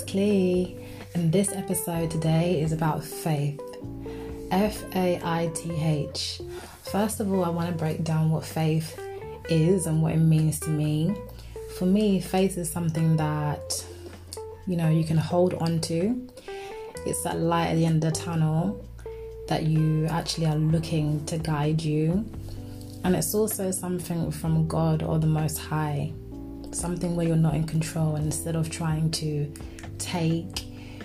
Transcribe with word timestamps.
it's 0.00 0.10
Clee, 0.10 0.76
and 1.14 1.32
this 1.32 1.52
episode 1.52 2.10
today 2.10 2.60
is 2.60 2.72
about 2.72 3.04
faith. 3.04 3.60
F 4.50 4.82
A 4.94 5.20
I 5.22 5.50
T 5.54 5.72
H. 5.72 6.40
First 6.84 7.20
of 7.20 7.30
all, 7.30 7.44
I 7.44 7.50
want 7.50 7.70
to 7.70 7.76
break 7.76 8.02
down 8.02 8.30
what 8.30 8.44
faith 8.44 8.98
is 9.48 9.86
and 9.86 10.02
what 10.02 10.12
it 10.12 10.18
means 10.18 10.58
to 10.60 10.70
me. 10.70 11.14
For 11.76 11.84
me, 11.84 12.20
faith 12.20 12.56
is 12.56 12.70
something 12.70 13.16
that 13.16 13.84
you 14.66 14.76
know 14.76 14.88
you 14.88 15.04
can 15.04 15.18
hold 15.18 15.54
on 15.54 15.80
to. 15.82 16.28
It's 17.06 17.22
that 17.24 17.38
light 17.38 17.68
at 17.68 17.74
the 17.74 17.84
end 17.84 18.02
of 18.04 18.14
the 18.14 18.20
tunnel 18.20 18.84
that 19.48 19.64
you 19.64 20.06
actually 20.06 20.46
are 20.46 20.56
looking 20.56 21.24
to 21.26 21.36
guide 21.38 21.82
you. 21.82 22.24
And 23.04 23.16
it's 23.16 23.34
also 23.34 23.70
something 23.70 24.30
from 24.30 24.66
God 24.66 25.02
or 25.02 25.18
the 25.18 25.26
Most 25.26 25.58
High 25.58 26.12
something 26.72 27.16
where 27.16 27.26
you're 27.26 27.36
not 27.36 27.54
in 27.54 27.64
control 27.64 28.16
and 28.16 28.26
instead 28.26 28.56
of 28.56 28.70
trying 28.70 29.10
to 29.10 29.52
take 30.00 30.64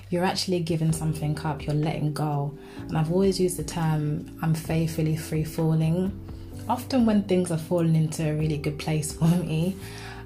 you're 0.09 0.23
actually 0.23 0.59
giving 0.59 0.91
something 0.91 1.37
up 1.41 1.65
you're 1.65 1.75
letting 1.75 2.13
go. 2.13 2.57
And 2.87 2.97
i've 2.97 3.11
always 3.11 3.39
used 3.39 3.57
the 3.57 3.63
term 3.63 4.37
i'm 4.41 4.53
faithfully 4.53 5.15
free 5.15 5.43
falling 5.43 6.19
often 6.67 7.05
when 7.05 7.23
things 7.23 7.51
are 7.51 7.57
falling 7.57 7.95
into 7.95 8.29
a 8.29 8.33
really 8.33 8.57
good 8.57 8.79
place 8.79 9.13
for 9.17 9.27
me 9.27 9.75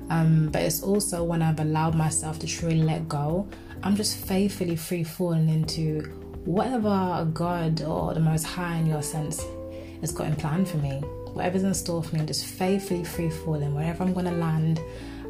um, 0.10 0.50
but 0.50 0.62
it's 0.62 0.82
also 0.84 1.24
when 1.24 1.42
i've 1.42 1.60
allowed 1.60 1.96
myself 1.96 2.40
to 2.40 2.48
truly 2.48 2.82
let 2.82 3.08
go 3.08 3.48
i'm 3.84 3.96
just 3.96 4.18
faithfully 4.26 4.76
free 4.76 5.04
falling 5.04 5.50
into 5.50 6.02
whatever 6.46 7.28
god 7.34 7.82
or 7.82 8.14
the 8.14 8.20
most 8.20 8.44
high 8.44 8.78
in 8.78 8.86
your 8.86 9.02
sense 9.02 9.44
has 10.02 10.14
got 10.14 10.28
in 10.28 10.36
plan 10.38 10.66
for 10.66 10.78
me. 10.78 11.02
Whatever's 11.34 11.64
in 11.64 11.74
store 11.74 12.02
for 12.02 12.16
me 12.16 12.22
i'm 12.22 12.28
just 12.28 12.46
faithfully 12.46 13.04
free 13.04 13.30
falling 13.30 13.76
wherever 13.76 14.04
i'm 14.04 14.14
going 14.14 14.26
to 14.26 14.32
land 14.32 14.80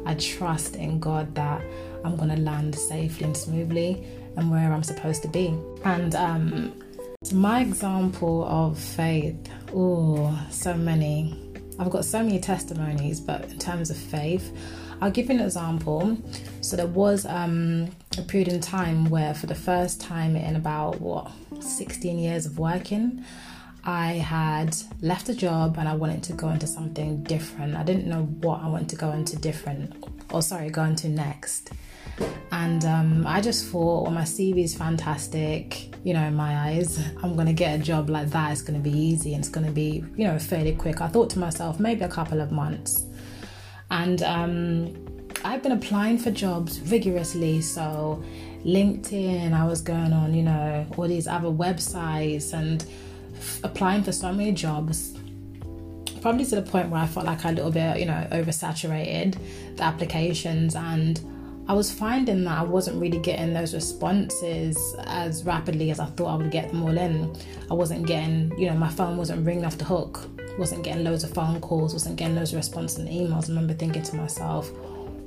I 0.06 0.14
trust 0.14 0.76
in 0.76 0.98
God 0.98 1.34
that 1.34 1.62
I'm 2.04 2.16
going 2.16 2.30
to 2.30 2.40
land 2.40 2.74
safely 2.74 3.24
and 3.24 3.36
smoothly 3.36 4.04
and 4.36 4.50
where 4.50 4.72
I'm 4.72 4.82
supposed 4.82 5.22
to 5.22 5.28
be. 5.28 5.56
And 5.84 6.14
um, 6.14 6.72
my 7.32 7.60
example 7.60 8.44
of 8.44 8.78
faith, 8.78 9.36
oh, 9.74 10.38
so 10.50 10.74
many. 10.74 11.38
I've 11.78 11.90
got 11.90 12.04
so 12.04 12.22
many 12.22 12.38
testimonies, 12.38 13.20
but 13.20 13.44
in 13.44 13.58
terms 13.58 13.90
of 13.90 13.96
faith, 13.96 14.54
I'll 15.00 15.10
give 15.10 15.26
you 15.26 15.36
an 15.36 15.40
example. 15.40 16.18
So 16.60 16.76
there 16.76 16.86
was 16.86 17.24
um, 17.24 17.90
a 18.18 18.22
period 18.22 18.48
in 18.48 18.60
time 18.60 19.08
where, 19.08 19.34
for 19.34 19.46
the 19.46 19.54
first 19.54 20.00
time 20.00 20.36
in 20.36 20.56
about 20.56 21.00
what 21.00 21.30
16 21.60 22.18
years 22.18 22.44
of 22.46 22.58
working, 22.58 23.24
I 23.84 24.12
had 24.12 24.76
left 25.00 25.28
a 25.30 25.34
job 25.34 25.76
and 25.78 25.88
I 25.88 25.94
wanted 25.94 26.22
to 26.24 26.32
go 26.34 26.50
into 26.50 26.66
something 26.66 27.22
different. 27.22 27.76
I 27.76 27.82
didn't 27.82 28.06
know 28.06 28.24
what 28.24 28.62
I 28.62 28.68
wanted 28.68 28.90
to 28.90 28.96
go 28.96 29.12
into 29.12 29.36
different, 29.36 29.94
or 30.30 30.42
sorry, 30.42 30.70
go 30.70 30.94
to 30.94 31.08
next. 31.08 31.72
And 32.52 32.84
um, 32.84 33.26
I 33.26 33.40
just 33.40 33.66
thought, 33.66 34.04
well, 34.04 34.12
my 34.12 34.22
CV 34.22 34.64
is 34.64 34.74
fantastic. 34.74 35.94
You 36.04 36.14
know, 36.14 36.22
in 36.22 36.34
my 36.34 36.68
eyes, 36.68 36.98
I'm 37.22 37.34
going 37.34 37.46
to 37.46 37.52
get 37.52 37.80
a 37.80 37.82
job 37.82 38.10
like 38.10 38.28
that. 38.30 38.52
It's 38.52 38.62
going 38.62 38.82
to 38.82 38.90
be 38.90 38.96
easy 38.96 39.34
and 39.34 39.42
it's 39.42 39.48
going 39.48 39.66
to 39.66 39.72
be, 39.72 40.04
you 40.16 40.24
know, 40.24 40.38
fairly 40.38 40.74
quick. 40.74 41.00
I 41.00 41.08
thought 41.08 41.30
to 41.30 41.38
myself, 41.38 41.78
maybe 41.78 42.02
a 42.02 42.08
couple 42.08 42.40
of 42.40 42.50
months. 42.50 43.06
And 43.90 44.22
um, 44.22 44.94
I've 45.44 45.62
been 45.62 45.72
applying 45.72 46.18
for 46.18 46.30
jobs 46.30 46.76
vigorously. 46.76 47.60
So, 47.62 48.22
LinkedIn, 48.64 49.52
I 49.52 49.64
was 49.66 49.80
going 49.80 50.12
on, 50.12 50.34
you 50.34 50.42
know, 50.42 50.86
all 50.96 51.08
these 51.08 51.26
other 51.26 51.48
websites 51.48 52.52
and 52.52 52.84
applying 53.62 54.02
for 54.02 54.12
so 54.12 54.32
many 54.32 54.52
jobs 54.52 55.19
probably 56.20 56.44
to 56.46 56.56
the 56.56 56.62
point 56.62 56.90
where 56.90 57.00
I 57.00 57.06
felt 57.06 57.26
like 57.26 57.44
I 57.44 57.50
a 57.50 57.52
little 57.52 57.70
bit, 57.70 57.98
you 57.98 58.06
know, 58.06 58.26
oversaturated 58.32 59.36
the 59.76 59.82
applications 59.82 60.74
and 60.74 61.20
I 61.68 61.72
was 61.72 61.92
finding 61.92 62.44
that 62.44 62.58
I 62.58 62.62
wasn't 62.62 63.00
really 63.00 63.18
getting 63.18 63.54
those 63.54 63.74
responses 63.74 64.76
as 65.04 65.44
rapidly 65.44 65.90
as 65.90 66.00
I 66.00 66.06
thought 66.06 66.26
I 66.26 66.34
would 66.34 66.50
get 66.50 66.70
them 66.70 66.82
all 66.82 66.96
in. 66.96 67.32
I 67.70 67.74
wasn't 67.74 68.06
getting, 68.06 68.52
you 68.58 68.68
know, 68.68 68.76
my 68.76 68.88
phone 68.88 69.16
wasn't 69.16 69.46
ringing 69.46 69.64
off 69.64 69.78
the 69.78 69.84
hook, 69.84 70.28
wasn't 70.58 70.82
getting 70.82 71.04
loads 71.04 71.22
of 71.22 71.32
phone 71.32 71.60
calls, 71.60 71.92
wasn't 71.92 72.16
getting 72.16 72.34
loads 72.34 72.52
of 72.52 72.56
responses 72.56 72.98
and 72.98 73.08
emails. 73.08 73.44
I 73.44 73.48
remember 73.50 73.74
thinking 73.74 74.02
to 74.02 74.16
myself, 74.16 74.70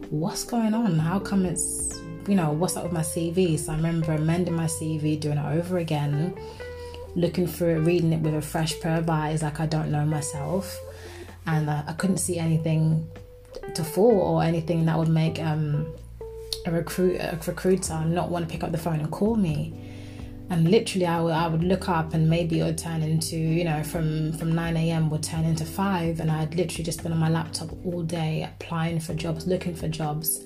what's 0.10 0.44
going 0.44 0.74
on? 0.74 1.00
How 1.00 1.18
come 1.18 1.46
it's, 1.46 2.02
you 2.28 2.36
know, 2.36 2.52
what's 2.52 2.76
up 2.76 2.84
with 2.84 2.92
my 2.92 3.02
CV? 3.02 3.58
So 3.58 3.72
I 3.72 3.78
remember 3.78 4.12
amending 4.12 4.56
my 4.56 4.66
CV, 4.66 5.18
doing 5.18 5.38
it 5.38 5.58
over 5.58 5.78
again 5.78 6.38
looking 7.16 7.48
through 7.48 7.76
it, 7.76 7.80
reading 7.80 8.14
it 8.14 8.22
with 8.22 8.36
a 8.36 8.42
fresh 8.42 8.80
pair 8.80 8.98
of 8.98 9.10
eyes, 9.10 9.44
like 9.44 9.60
I 9.60 9.66
don't 9.66 9.92
know 9.92 10.06
myself, 10.06 10.78
and 11.46 11.70
uh, 11.70 11.84
I 11.88 11.94
couldn't 11.94 12.18
see 12.18 12.38
anything 12.38 13.10
to 13.76 13.84
fall 13.84 14.20
or 14.20 14.44
anything 14.44 14.86
that 14.86 14.98
would 14.98 15.10
make 15.10 15.40
um, 15.40 15.86
a 16.66 16.72
recruit 16.72 17.20
a 17.20 17.40
recruiter 17.46 18.04
not 18.06 18.30
want 18.30 18.48
to 18.48 18.52
pick 18.52 18.64
up 18.64 18.72
the 18.72 18.78
phone 18.78 19.00
and 19.00 19.12
call 19.12 19.36
me. 19.36 19.80
And 20.50 20.70
literally, 20.70 21.08
I 21.08 21.22
would, 21.22 21.34
I 21.34 21.48
would 21.48 21.64
look 21.64 21.90
up 21.90 22.14
and 22.14 22.30
maybe 22.30 22.60
it 22.60 22.64
would 22.64 22.78
turn 22.78 23.02
into, 23.02 23.38
you 23.38 23.64
know, 23.64 23.82
from, 23.82 24.34
from 24.34 24.54
9 24.54 24.78
a.m. 24.78 25.10
would 25.10 25.24
turn 25.24 25.46
into 25.46 25.66
5. 25.66 26.20
And 26.20 26.30
I'd 26.30 26.54
literally 26.54 26.84
just 26.84 27.02
been 27.02 27.12
on 27.12 27.18
my 27.18 27.30
laptop 27.30 27.72
all 27.86 28.04
day 28.04 28.48
applying 28.60 29.00
for 29.00 29.14
jobs, 29.14 29.48
looking 29.48 29.74
for 29.74 29.88
jobs. 29.88 30.46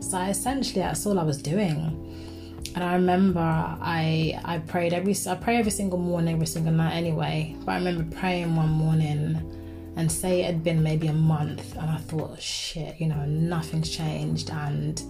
So 0.00 0.18
essentially, 0.18 0.80
that's 0.80 1.06
all 1.06 1.18
I 1.18 1.22
was 1.22 1.40
doing 1.40 2.35
and 2.76 2.84
I 2.84 2.92
remember 2.92 3.40
I 3.40 4.38
I 4.44 4.58
prayed 4.58 4.92
every 4.92 5.16
I 5.26 5.34
pray 5.34 5.56
every 5.56 5.70
single 5.70 5.98
morning, 5.98 6.34
every 6.34 6.46
single 6.46 6.74
night 6.74 6.92
anyway. 6.92 7.56
But 7.64 7.72
I 7.72 7.78
remember 7.78 8.04
praying 8.14 8.54
one 8.54 8.68
morning 8.68 9.94
and 9.96 10.12
say 10.12 10.42
it 10.42 10.44
had 10.44 10.62
been 10.62 10.82
maybe 10.82 11.06
a 11.06 11.12
month 11.14 11.74
and 11.78 11.90
I 11.90 11.96
thought, 11.96 12.40
shit, 12.40 13.00
you 13.00 13.08
know, 13.08 13.24
nothing's 13.24 13.88
changed 13.88 14.50
and 14.50 15.02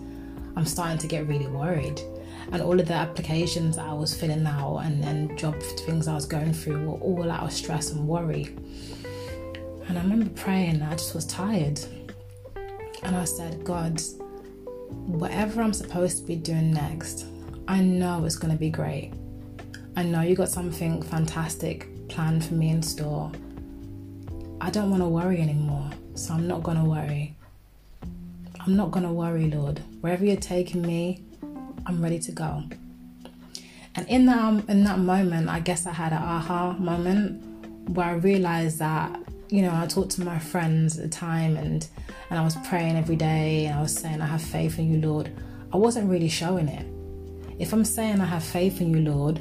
I'm 0.55 0.65
starting 0.65 0.99
to 0.99 1.09
get 1.09 1.27
really 1.27 1.49
worried. 1.49 2.01
And 2.53 2.63
all 2.63 2.79
of 2.79 2.87
the 2.87 2.95
applications 2.95 3.79
I 3.79 3.93
was 3.93 4.15
filling 4.15 4.47
out 4.47 4.79
and, 4.85 5.03
then 5.03 5.37
job 5.37 5.61
things 5.61 6.07
I 6.07 6.15
was 6.15 6.25
going 6.25 6.53
through 6.53 6.87
were 6.89 7.01
all 7.01 7.29
out 7.29 7.43
of 7.43 7.53
stress 7.53 7.91
and 7.91 8.07
worry. 8.07 8.55
And 9.89 9.99
I 9.99 10.03
remember 10.03 10.31
praying, 10.41 10.83
I 10.83 10.93
just 10.93 11.17
was 11.17 11.27
tired. 11.27 11.81
And 13.03 13.17
I 13.17 13.25
said, 13.25 13.65
God, 13.65 14.01
whatever 15.07 15.63
I'm 15.63 15.73
supposed 15.73 16.19
to 16.19 16.23
be 16.23 16.37
doing 16.37 16.73
next, 16.73 17.27
I 17.69 17.81
know 17.81 18.25
it's 18.25 18.37
going 18.37 18.53
to 18.53 18.59
be 18.59 18.71
great. 18.71 19.13
I 19.97 20.05
know 20.05 20.21
you 20.21 20.37
got 20.37 20.49
something 20.49 21.03
fantastic 21.03 21.89
planned 22.09 22.45
for 22.45 22.55
me 22.55 22.71
in 22.71 22.83
store. 22.83 23.33
I 24.61 24.71
don't 24.71 24.91
want 24.91 25.03
to 25.03 25.09
worry 25.09 25.41
anymore, 25.41 25.91
so 26.15 26.35
I'm 26.35 26.47
not 26.47 26.63
going 26.63 26.77
to 26.77 26.85
worry. 26.85 27.35
I'm 28.61 28.77
not 28.77 28.93
going 28.93 29.05
to 29.05 29.13
worry, 29.13 29.51
Lord. 29.51 29.81
Wherever 30.01 30.25
you're 30.25 30.37
taking 30.37 30.83
me, 30.83 31.25
I'm 31.87 32.01
ready 32.01 32.21
to 32.21 32.33
go. 32.33 32.63
And 33.97 34.07
in 34.09 34.27
that 34.27 34.39
um, 34.39 34.65
in 34.69 34.85
that 34.85 34.99
moment, 34.99 35.49
I 35.49 35.61
guess 35.61 35.87
I 35.87 35.93
had 35.93 36.13
an 36.13 36.23
aha 36.23 36.75
moment 36.75 37.91
where 37.91 38.07
I 38.07 38.13
realized 38.13 38.79
that 38.79 39.19
you 39.49 39.63
know 39.63 39.73
I 39.75 39.87
talked 39.87 40.11
to 40.13 40.23
my 40.23 40.39
friends 40.39 40.99
at 40.99 41.05
the 41.05 41.09
time 41.09 41.57
and 41.57 41.87
and 42.31 42.39
I 42.39 42.45
was 42.45 42.57
praying 42.67 42.97
every 42.97 43.17
day 43.17 43.67
and 43.67 43.79
I 43.79 43.83
was 43.83 43.95
saying 43.95 44.21
I 44.21 44.27
have 44.27 44.43
faith 44.43 44.79
in 44.79 44.93
you, 44.93 45.01
Lord. 45.09 45.31
I 45.73 45.79
wasn't 45.79 46.11
really 46.11 46.29
showing 46.29 46.69
it. 46.69 46.87
If 47.59 47.73
I'm 47.73 47.85
saying 47.85 48.21
I 48.21 48.27
have 48.27 48.45
faith 48.45 48.81
in 48.81 48.93
you, 48.93 49.11
Lord, 49.11 49.39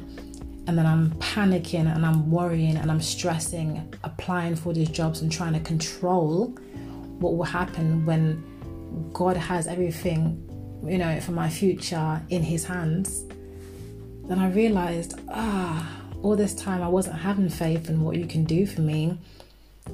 and 0.67 0.77
then 0.77 0.85
I'm 0.85 1.11
panicking 1.15 1.93
and 1.93 2.05
I'm 2.05 2.31
worrying 2.31 2.77
and 2.77 2.89
I'm 2.89 3.01
stressing, 3.01 3.93
applying 4.03 4.55
for 4.55 4.73
these 4.73 4.89
jobs 4.89 5.21
and 5.21 5.31
trying 5.31 5.53
to 5.53 5.59
control 5.59 6.47
what 7.19 7.35
will 7.35 7.43
happen 7.43 8.05
when 8.05 8.43
God 9.13 9.37
has 9.37 9.67
everything, 9.67 10.41
you 10.85 10.97
know, 10.97 11.19
for 11.19 11.31
my 11.31 11.49
future 11.49 12.21
in 12.29 12.41
His 12.41 12.65
hands, 12.65 13.25
then 14.27 14.39
I 14.39 14.49
realized, 14.49 15.19
ah, 15.29 15.87
all 16.23 16.35
this 16.35 16.55
time 16.55 16.81
I 16.81 16.87
wasn't 16.87 17.17
having 17.17 17.49
faith 17.49 17.89
in 17.89 18.01
what 18.01 18.15
you 18.15 18.25
can 18.25 18.43
do 18.43 18.65
for 18.65 18.81
me. 18.81 19.19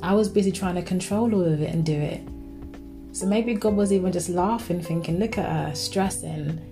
I 0.01 0.13
was 0.13 0.29
busy 0.29 0.51
trying 0.51 0.75
to 0.75 0.81
control 0.81 1.33
all 1.35 1.43
of 1.43 1.61
it 1.61 1.73
and 1.73 1.85
do 1.85 1.93
it. 1.93 2.21
So 3.13 3.25
maybe 3.25 3.55
God 3.55 3.75
was 3.75 3.91
even 3.91 4.11
just 4.13 4.29
laughing, 4.29 4.81
thinking, 4.81 5.19
look 5.19 5.37
at 5.37 5.49
her, 5.49 5.75
stressing, 5.75 6.70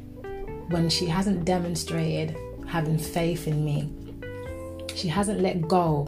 when 0.69 0.89
she 0.89 1.05
hasn't 1.05 1.45
demonstrated 1.45 2.35
having 2.67 2.97
faith 2.97 3.47
in 3.47 3.65
me. 3.65 3.91
She 4.95 5.07
hasn't 5.07 5.39
let 5.39 5.67
go 5.67 6.07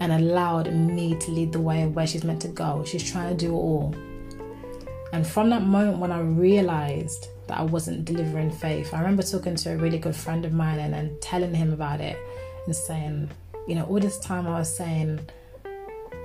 and 0.00 0.12
allowed 0.12 0.72
me 0.72 1.14
to 1.16 1.30
lead 1.30 1.52
the 1.52 1.60
way 1.60 1.86
where 1.86 2.06
she's 2.06 2.24
meant 2.24 2.42
to 2.42 2.48
go. 2.48 2.84
She's 2.84 3.08
trying 3.08 3.36
to 3.36 3.46
do 3.46 3.52
it 3.52 3.58
all. 3.58 3.94
And 5.12 5.26
from 5.26 5.50
that 5.50 5.62
moment 5.62 5.98
when 5.98 6.12
I 6.12 6.20
realized 6.20 7.26
that 7.48 7.58
I 7.58 7.62
wasn't 7.62 8.04
delivering 8.04 8.50
faith, 8.50 8.94
I 8.94 8.98
remember 8.98 9.22
talking 9.22 9.56
to 9.56 9.74
a 9.74 9.76
really 9.76 9.98
good 9.98 10.16
friend 10.16 10.44
of 10.44 10.52
mine 10.52 10.78
and, 10.78 10.94
and 10.94 11.20
telling 11.20 11.52
him 11.52 11.72
about 11.72 12.00
it 12.00 12.16
and 12.64 12.74
saying, 12.74 13.30
you 13.66 13.74
know, 13.74 13.84
all 13.84 14.00
this 14.00 14.18
time 14.18 14.46
I 14.46 14.58
was 14.58 14.74
saying 14.74 15.20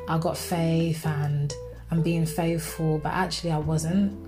I 0.07 0.17
got 0.19 0.37
faith 0.37 1.05
and 1.05 1.53
I'm 1.91 2.01
being 2.01 2.25
faithful, 2.25 2.99
but 2.99 3.11
actually 3.11 3.51
I 3.51 3.57
wasn't. 3.57 4.24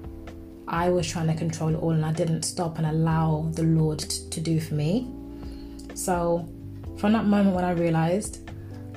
I 0.67 0.89
was 0.89 1.07
trying 1.07 1.27
to 1.27 1.33
control 1.33 1.73
it 1.73 1.77
all 1.77 1.91
and 1.91 2.05
I 2.05 2.11
didn't 2.11 2.43
stop 2.43 2.77
and 2.77 2.87
allow 2.87 3.49
the 3.53 3.63
Lord 3.63 3.99
to, 3.99 4.29
to 4.29 4.41
do 4.41 4.59
for 4.59 4.75
me. 4.75 5.11
So, 5.93 6.47
from 6.97 7.13
that 7.13 7.25
moment 7.25 7.55
when 7.55 7.63
I 7.63 7.71
realized, 7.71 8.49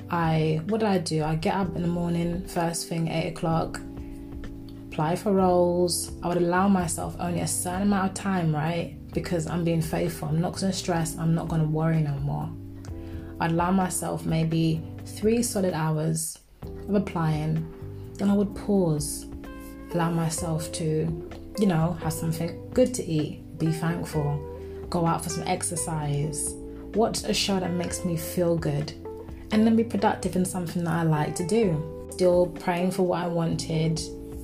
I 0.09 0.61
what 0.65 0.79
did 0.81 0.89
I 0.89 0.97
do? 0.97 1.23
I 1.23 1.35
get 1.35 1.55
up 1.55 1.75
in 1.75 1.81
the 1.81 1.87
morning, 1.87 2.45
first 2.45 2.89
thing, 2.89 3.07
eight 3.07 3.29
o'clock, 3.29 3.79
apply 4.91 5.15
for 5.15 5.31
roles. 5.31 6.11
I 6.21 6.27
would 6.27 6.37
allow 6.37 6.67
myself 6.67 7.15
only 7.19 7.39
a 7.39 7.47
certain 7.47 7.83
amount 7.83 8.11
of 8.11 8.13
time, 8.15 8.53
right, 8.53 8.97
because 9.13 9.47
I'm 9.47 9.63
being 9.63 9.81
faithful. 9.81 10.27
I'm 10.27 10.41
not 10.41 10.59
going 10.59 10.71
to 10.71 10.77
stress. 10.77 11.17
I'm 11.17 11.33
not 11.33 11.47
going 11.47 11.61
to 11.61 11.67
worry 11.67 12.01
no 12.01 12.15
more. 12.15 12.49
I'd 13.39 13.51
allow 13.51 13.71
myself 13.71 14.25
maybe 14.25 14.83
three 15.05 15.41
solid 15.41 15.73
hours 15.73 16.37
of 16.87 16.93
applying. 16.93 17.65
Then 18.15 18.29
I 18.29 18.33
would 18.33 18.53
pause, 18.53 19.25
allow 19.93 20.11
myself 20.11 20.71
to, 20.73 21.30
you 21.57 21.67
know, 21.67 21.97
have 22.01 22.13
something 22.13 22.69
good 22.73 22.93
to 22.95 23.03
eat, 23.03 23.57
be 23.57 23.71
thankful, 23.71 24.39
go 24.89 25.05
out 25.05 25.23
for 25.23 25.29
some 25.29 25.43
exercise, 25.47 26.53
watch 26.93 27.23
a 27.23 27.33
show 27.33 27.59
that 27.59 27.71
makes 27.71 28.05
me 28.05 28.17
feel 28.17 28.57
good, 28.57 28.91
and 29.51 29.65
then 29.65 29.75
be 29.75 29.83
productive 29.83 30.35
in 30.35 30.45
something 30.45 30.83
that 30.83 30.93
I 30.93 31.03
like 31.03 31.35
to 31.35 31.47
do. 31.47 32.07
Still 32.11 32.47
praying 32.47 32.91
for 32.91 33.03
what 33.03 33.23
I 33.23 33.27
wanted, 33.27 33.99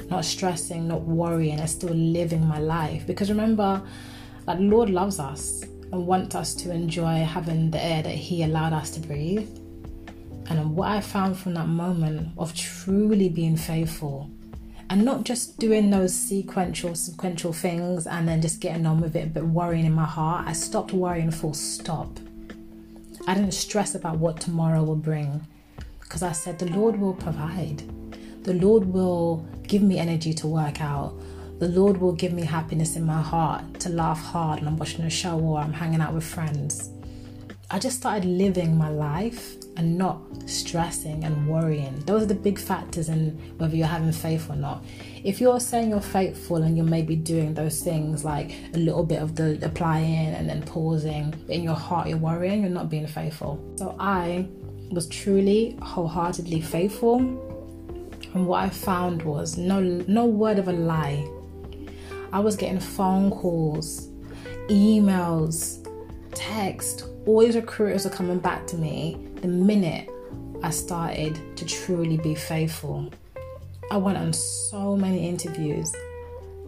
not 0.09 0.25
stressing, 0.25 0.87
not 0.87 1.01
worrying, 1.01 1.59
and 1.59 1.69
still 1.69 1.93
living 1.93 2.45
my 2.45 2.59
life. 2.59 3.05
Because 3.05 3.29
remember, 3.29 3.81
that 4.45 4.61
Lord 4.61 4.89
loves 4.89 5.19
us 5.19 5.63
and 5.91 6.07
wants 6.07 6.35
us 6.35 6.53
to 6.55 6.71
enjoy 6.71 7.23
having 7.23 7.71
the 7.71 7.83
air 7.83 8.03
that 8.03 8.15
He 8.15 8.43
allowed 8.43 8.73
us 8.73 8.91
to 8.91 8.99
breathe. 8.99 9.49
And 10.49 10.75
what 10.75 10.89
I 10.89 11.01
found 11.01 11.37
from 11.37 11.53
that 11.55 11.67
moment 11.67 12.29
of 12.37 12.55
truly 12.55 13.27
being 13.27 13.57
faithful 13.57 14.29
and 14.89 15.03
not 15.03 15.23
just 15.23 15.59
doing 15.59 15.89
those 15.89 16.13
sequential, 16.13 16.95
sequential 16.95 17.51
things 17.51 18.07
and 18.07 18.27
then 18.27 18.41
just 18.41 18.61
getting 18.61 18.85
on 18.85 19.01
with 19.01 19.15
it, 19.15 19.33
but 19.33 19.43
worrying 19.45 19.85
in 19.85 19.93
my 19.93 20.05
heart. 20.05 20.47
I 20.47 20.53
stopped 20.53 20.93
worrying 20.93 21.31
full 21.31 21.53
stop. 21.53 22.19
I 23.27 23.33
didn't 23.33 23.51
stress 23.51 23.95
about 23.95 24.19
what 24.19 24.39
tomorrow 24.39 24.83
will 24.83 24.95
bring 24.95 25.45
because 25.99 26.23
I 26.23 26.31
said, 26.31 26.59
The 26.59 26.71
Lord 26.71 26.99
will 26.99 27.13
provide. 27.13 27.83
The 28.43 28.53
Lord 28.53 28.85
will 28.85 29.45
give 29.63 29.81
me 29.81 29.99
energy 29.99 30.33
to 30.35 30.47
work 30.47 30.79
out. 30.79 31.13
The 31.59 31.67
Lord 31.67 31.97
will 31.97 32.13
give 32.13 32.31
me 32.31 32.43
happiness 32.43 32.95
in 32.95 33.03
my 33.05 33.21
heart 33.21 33.79
to 33.81 33.89
laugh 33.89 34.21
hard 34.21 34.59
when 34.59 34.69
I'm 34.69 34.77
watching 34.77 35.03
a 35.03 35.09
show 35.09 35.37
or 35.37 35.59
I'm 35.59 35.73
hanging 35.73 35.99
out 35.99 36.13
with 36.13 36.23
friends. 36.23 36.91
I 37.69 37.79
just 37.79 37.97
started 37.97 38.23
living 38.23 38.77
my 38.77 38.89
life 38.89 39.56
and 39.77 39.97
not 39.97 40.19
stressing 40.45 41.23
and 41.23 41.47
worrying. 41.47 41.99
Those 42.05 42.23
are 42.23 42.27
the 42.27 42.35
big 42.35 42.59
factors 42.59 43.09
in 43.09 43.39
whether 43.57 43.75
you're 43.75 43.87
having 43.87 44.11
faith 44.11 44.49
or 44.49 44.55
not. 44.55 44.83
If 45.23 45.39
you're 45.39 45.59
saying 45.59 45.89
you're 45.89 46.01
faithful 46.01 46.57
and 46.57 46.75
you're 46.75 46.85
maybe 46.85 47.15
doing 47.15 47.53
those 47.53 47.81
things 47.81 48.25
like 48.25 48.55
a 48.73 48.77
little 48.77 49.03
bit 49.03 49.21
of 49.21 49.35
the 49.35 49.59
applying 49.63 50.33
and 50.33 50.49
then 50.49 50.63
pausing, 50.63 51.33
in 51.47 51.63
your 51.63 51.75
heart 51.75 52.07
you're 52.07 52.17
worrying, 52.17 52.61
you're 52.61 52.69
not 52.69 52.89
being 52.89 53.07
faithful. 53.07 53.63
So 53.75 53.95
I 53.99 54.47
was 54.91 55.07
truly 55.07 55.77
wholeheartedly 55.81 56.61
faithful. 56.61 57.17
And 58.33 58.47
what 58.47 58.63
I 58.63 58.69
found 58.69 59.21
was 59.21 59.57
no 59.57 59.79
no 59.79 60.25
word 60.25 60.59
of 60.59 60.67
a 60.67 60.73
lie 60.73 61.27
I 62.31 62.39
was 62.39 62.55
getting 62.55 62.79
phone 62.79 63.31
calls, 63.31 64.09
emails, 64.67 65.87
text. 66.33 67.05
All 67.25 67.39
these 67.39 67.55
recruiters 67.55 68.05
are 68.05 68.09
coming 68.09 68.39
back 68.39 68.67
to 68.67 68.75
me 68.75 69.26
the 69.41 69.47
minute 69.47 70.09
I 70.63 70.69
started 70.69 71.57
to 71.57 71.65
truly 71.65 72.17
be 72.17 72.35
faithful. 72.35 73.11
I 73.91 73.97
went 73.97 74.17
on 74.17 74.33
so 74.33 74.95
many 74.95 75.27
interviews, 75.27 75.93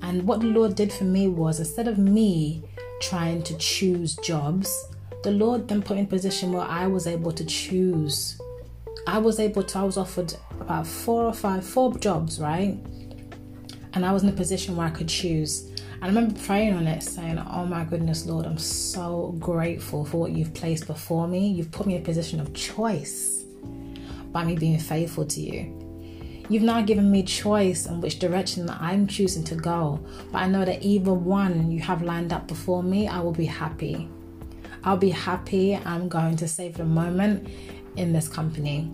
and 0.02 0.24
what 0.24 0.40
the 0.40 0.48
Lord 0.48 0.76
did 0.76 0.92
for 0.92 1.04
me 1.04 1.28
was 1.28 1.60
instead 1.60 1.88
of 1.88 1.98
me 1.98 2.64
trying 3.02 3.44
to 3.44 3.58
choose 3.58 4.16
jobs, 4.18 4.88
the 5.24 5.32
Lord 5.32 5.68
then 5.68 5.82
put 5.82 5.96
me 5.96 6.02
in 6.02 6.06
a 6.06 6.10
position 6.10 6.52
where 6.52 6.64
I 6.64 6.88
was 6.88 7.08
able 7.08 7.32
to 7.34 7.46
choose. 7.46 8.40
I 9.08 9.18
was 9.18 9.40
able 9.40 9.64
to, 9.64 9.80
I 9.80 9.84
was 9.84 9.98
offered 9.98 10.34
about 10.60 10.88
four 10.88 11.24
or 11.24 11.34
five, 11.34 11.66
four 11.66 11.98
jobs, 11.98 12.40
right? 12.40 12.78
and 13.94 14.06
I 14.06 14.12
was 14.12 14.24
in 14.24 14.30
a 14.30 14.34
position 14.34 14.76
where 14.76 14.88
I 14.88 14.92
could 14.92 15.08
choose. 15.08 15.72
I 16.02 16.08
remember 16.08 16.40
praying 16.46 16.74
on 16.74 16.88
it, 16.88 17.04
saying, 17.04 17.40
Oh 17.40 17.66
my 17.66 17.84
goodness, 17.84 18.26
Lord, 18.26 18.46
I'm 18.46 18.58
so 18.58 19.36
grateful 19.38 20.06
for 20.06 20.18
what 20.18 20.32
you've 20.32 20.54
placed 20.54 20.88
before 20.88 21.28
me. 21.28 21.50
You've 21.50 21.72
put 21.72 21.88
me 21.88 21.96
in 21.96 22.02
a 22.02 22.06
position 22.06 22.40
of 22.40 22.54
choice 22.54 23.44
by 24.32 24.46
me 24.46 24.56
being 24.56 24.80
faithful 24.80 25.26
to 25.26 25.42
you. 25.42 25.76
You've 26.50 26.64
now 26.64 26.82
given 26.82 27.12
me 27.12 27.24
choice 27.24 27.86
in 27.86 28.00
which 28.00 28.18
direction 28.18 28.66
that 28.68 28.78
I'm 28.80 29.08
choosing 29.08 29.44
to 29.46 29.56
go. 29.56 30.00
But 30.32 30.44
I 30.44 30.48
know 30.48 30.64
that 30.64 30.82
either 30.84 31.14
one 31.14 31.70
you 31.70 31.82
have 31.82 32.02
lined 32.02 32.32
up 32.32 32.48
before 32.48 32.82
me, 32.82 33.08
I 33.08 33.20
will 33.20 33.34
be 33.34 33.46
happy. 33.46 34.10
I'll 34.84 34.98
be 34.98 35.10
happy. 35.10 35.76
I'm 35.76 36.08
going 36.08 36.38
to 36.38 36.48
save 36.48 36.78
the 36.78 36.86
moment 36.86 37.50
in 37.98 38.14
this 38.14 38.28
company. 38.30 38.92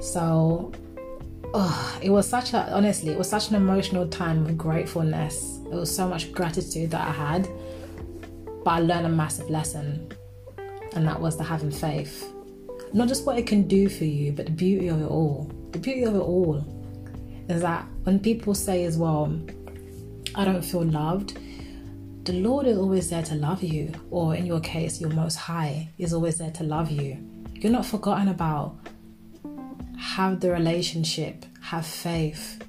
So 0.00 0.72
oh, 1.54 1.98
it 2.02 2.10
was 2.10 2.28
such 2.28 2.52
a 2.52 2.72
honestly, 2.72 3.12
it 3.12 3.18
was 3.18 3.28
such 3.28 3.50
an 3.50 3.56
emotional 3.56 4.06
time 4.08 4.44
of 4.46 4.56
gratefulness. 4.56 5.60
It 5.66 5.74
was 5.74 5.94
so 5.94 6.08
much 6.08 6.32
gratitude 6.32 6.90
that 6.90 7.06
I 7.06 7.12
had, 7.12 7.48
but 8.64 8.70
I 8.70 8.80
learned 8.80 9.06
a 9.06 9.10
massive 9.10 9.50
lesson, 9.50 10.12
and 10.94 11.06
that 11.06 11.20
was 11.20 11.36
the 11.36 11.44
having 11.44 11.70
faith. 11.70 12.32
Not 12.92 13.08
just 13.08 13.26
what 13.26 13.38
it 13.38 13.46
can 13.46 13.68
do 13.68 13.88
for 13.88 14.04
you, 14.04 14.32
but 14.32 14.46
the 14.46 14.52
beauty 14.52 14.88
of 14.88 15.00
it 15.00 15.06
all. 15.06 15.50
The 15.72 15.78
beauty 15.78 16.04
of 16.04 16.14
it 16.14 16.20
all 16.20 16.64
is 17.48 17.60
that 17.62 17.86
when 18.04 18.18
people 18.18 18.54
say 18.54 18.84
as 18.84 18.96
well, 18.96 19.38
I 20.34 20.44
don't 20.44 20.62
feel 20.62 20.84
loved, 20.84 21.38
the 22.24 22.32
Lord 22.34 22.66
is 22.66 22.78
always 22.78 23.10
there 23.10 23.22
to 23.22 23.34
love 23.34 23.62
you, 23.62 23.92
or 24.10 24.34
in 24.34 24.46
your 24.46 24.60
case, 24.60 25.00
your 25.00 25.10
most 25.10 25.36
high 25.36 25.90
is 25.98 26.12
always 26.12 26.38
there 26.38 26.50
to 26.52 26.64
love 26.64 26.90
you. 26.90 27.18
You're 27.54 27.72
not 27.72 27.86
forgotten 27.86 28.28
about 28.28 28.76
have 29.98 30.40
the 30.40 30.50
relationship, 30.50 31.44
have 31.60 31.84
faith. 31.84 32.62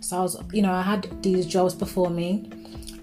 So 0.00 0.18
I 0.18 0.20
was, 0.20 0.42
you 0.52 0.62
know, 0.62 0.72
I 0.72 0.82
had 0.82 1.22
these 1.22 1.46
jobs 1.46 1.74
before 1.74 2.10
me. 2.10 2.50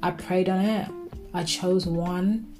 I 0.03 0.11
prayed 0.11 0.49
on 0.49 0.61
it. 0.61 0.87
I 1.33 1.43
chose 1.43 1.85
one 1.85 2.53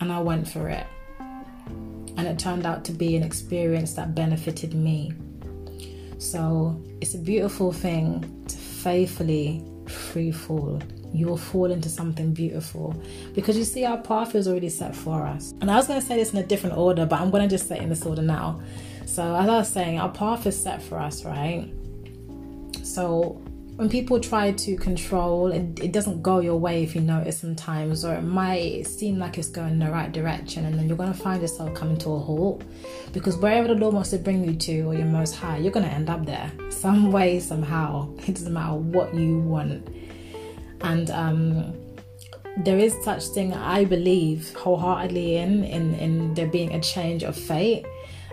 and 0.00 0.12
I 0.12 0.20
went 0.20 0.48
for 0.48 0.68
it. 0.68 0.86
And 1.18 2.26
it 2.26 2.38
turned 2.38 2.66
out 2.66 2.84
to 2.86 2.92
be 2.92 3.16
an 3.16 3.22
experience 3.22 3.94
that 3.94 4.14
benefited 4.14 4.74
me. 4.74 5.12
So 6.18 6.80
it's 7.00 7.14
a 7.14 7.18
beautiful 7.18 7.72
thing 7.72 8.44
to 8.48 8.56
faithfully 8.56 9.64
free 9.86 10.30
fall. 10.30 10.82
You 11.14 11.26
will 11.26 11.38
fall 11.38 11.70
into 11.70 11.88
something 11.88 12.32
beautiful 12.34 12.94
because 13.34 13.56
you 13.56 13.64
see, 13.64 13.84
our 13.84 13.98
path 13.98 14.34
is 14.34 14.46
already 14.46 14.68
set 14.68 14.94
for 14.94 15.26
us. 15.26 15.54
And 15.60 15.70
I 15.70 15.76
was 15.76 15.86
going 15.86 16.00
to 16.00 16.06
say 16.06 16.16
this 16.16 16.32
in 16.32 16.38
a 16.38 16.46
different 16.46 16.76
order, 16.76 17.06
but 17.06 17.20
I'm 17.20 17.30
going 17.30 17.48
to 17.48 17.52
just 17.52 17.66
say 17.68 17.78
in 17.78 17.88
this 17.88 18.04
order 18.04 18.22
now. 18.22 18.60
So, 19.10 19.34
as 19.34 19.48
I 19.48 19.56
was 19.56 19.68
saying, 19.68 19.98
our 19.98 20.08
path 20.08 20.46
is 20.46 20.56
set 20.56 20.80
for 20.80 20.96
us, 20.96 21.24
right? 21.24 21.68
So, 22.84 23.42
when 23.74 23.88
people 23.88 24.20
try 24.20 24.52
to 24.52 24.76
control, 24.76 25.50
it, 25.50 25.80
it 25.80 25.90
doesn't 25.90 26.22
go 26.22 26.38
your 26.38 26.54
way 26.54 26.84
if 26.84 26.94
you 26.94 27.00
notice 27.00 27.40
sometimes, 27.40 28.04
or 28.04 28.14
it 28.14 28.22
might 28.22 28.86
seem 28.86 29.18
like 29.18 29.36
it's 29.36 29.48
going 29.48 29.72
in 29.72 29.78
the 29.80 29.90
right 29.90 30.12
direction, 30.12 30.64
and 30.64 30.78
then 30.78 30.86
you're 30.86 30.96
going 30.96 31.12
to 31.12 31.18
find 31.18 31.42
yourself 31.42 31.74
coming 31.74 31.96
to 31.98 32.10
a 32.10 32.18
halt 32.20 32.62
because 33.12 33.36
wherever 33.36 33.66
the 33.66 33.74
Lord 33.74 33.94
wants 33.94 34.10
to 34.10 34.18
bring 34.18 34.44
you 34.44 34.54
to, 34.54 34.82
or 34.82 34.94
your 34.94 35.06
most 35.06 35.34
high, 35.34 35.56
you're 35.56 35.72
going 35.72 35.86
to 35.86 35.92
end 35.92 36.08
up 36.08 36.24
there 36.24 36.52
some 36.68 37.10
way, 37.10 37.40
somehow. 37.40 38.14
It 38.28 38.36
doesn't 38.36 38.52
matter 38.52 38.76
what 38.76 39.12
you 39.12 39.40
want. 39.40 39.88
And, 40.82 41.10
um, 41.10 41.74
there 42.58 42.78
is 42.78 42.94
such 43.02 43.24
thing 43.24 43.54
I 43.54 43.84
believe 43.84 44.54
wholeheartedly 44.54 45.36
in, 45.36 45.64
in 45.64 45.94
in 45.94 46.34
there 46.34 46.48
being 46.48 46.74
a 46.74 46.80
change 46.80 47.22
of 47.22 47.36
fate 47.36 47.86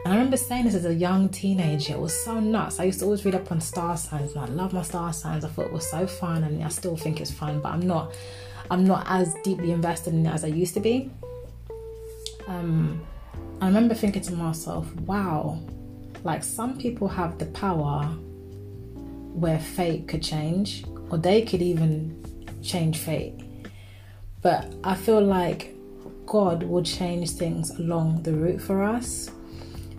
and 0.07 0.13
I 0.13 0.19
remember 0.19 0.37
saying 0.37 0.63
this 0.63 0.73
as 0.73 0.85
a 0.85 0.93
young 0.93 1.27
teenager. 1.27 1.95
It 1.95 1.99
was 1.99 2.17
so 2.17 2.39
nuts. 2.39 2.79
I 2.79 2.85
used 2.85 2.99
to 2.99 3.05
always 3.05 3.25
read 3.25 3.35
up 3.35 3.51
on 3.51 3.59
star 3.59 3.97
signs 3.97 4.31
and 4.31 4.39
I 4.39 4.45
love 4.45 4.71
my 4.71 4.81
star 4.81 5.11
signs. 5.11 5.43
I 5.43 5.49
thought 5.49 5.65
it 5.65 5.73
was 5.73 5.85
so 5.85 6.07
fun 6.07 6.45
and 6.45 6.63
I 6.63 6.69
still 6.69 6.95
think 6.95 7.19
it's 7.19 7.29
fun, 7.29 7.59
but 7.59 7.73
I'm 7.73 7.81
not 7.81 8.15
I'm 8.71 8.85
not 8.85 9.05
as 9.09 9.35
deeply 9.43 9.71
invested 9.71 10.13
in 10.13 10.25
it 10.25 10.33
as 10.33 10.45
I 10.45 10.47
used 10.47 10.73
to 10.75 10.79
be. 10.79 11.11
Um, 12.47 13.05
I 13.59 13.65
remember 13.65 13.95
thinking 13.95 14.21
to 14.21 14.33
myself, 14.33 14.89
wow, 14.95 15.59
like 16.23 16.41
some 16.41 16.77
people 16.77 17.09
have 17.09 17.37
the 17.37 17.47
power 17.47 18.05
where 19.33 19.59
fate 19.59 20.07
could 20.07 20.23
change, 20.23 20.85
or 21.09 21.17
they 21.17 21.41
could 21.41 21.61
even 21.61 22.23
change 22.63 22.99
fate. 22.99 23.41
But 24.41 24.73
I 24.85 24.95
feel 24.95 25.19
like 25.19 25.75
God 26.25 26.63
will 26.63 26.83
change 26.83 27.31
things 27.31 27.71
along 27.71 28.23
the 28.23 28.31
route 28.31 28.61
for 28.61 28.85
us. 28.85 29.31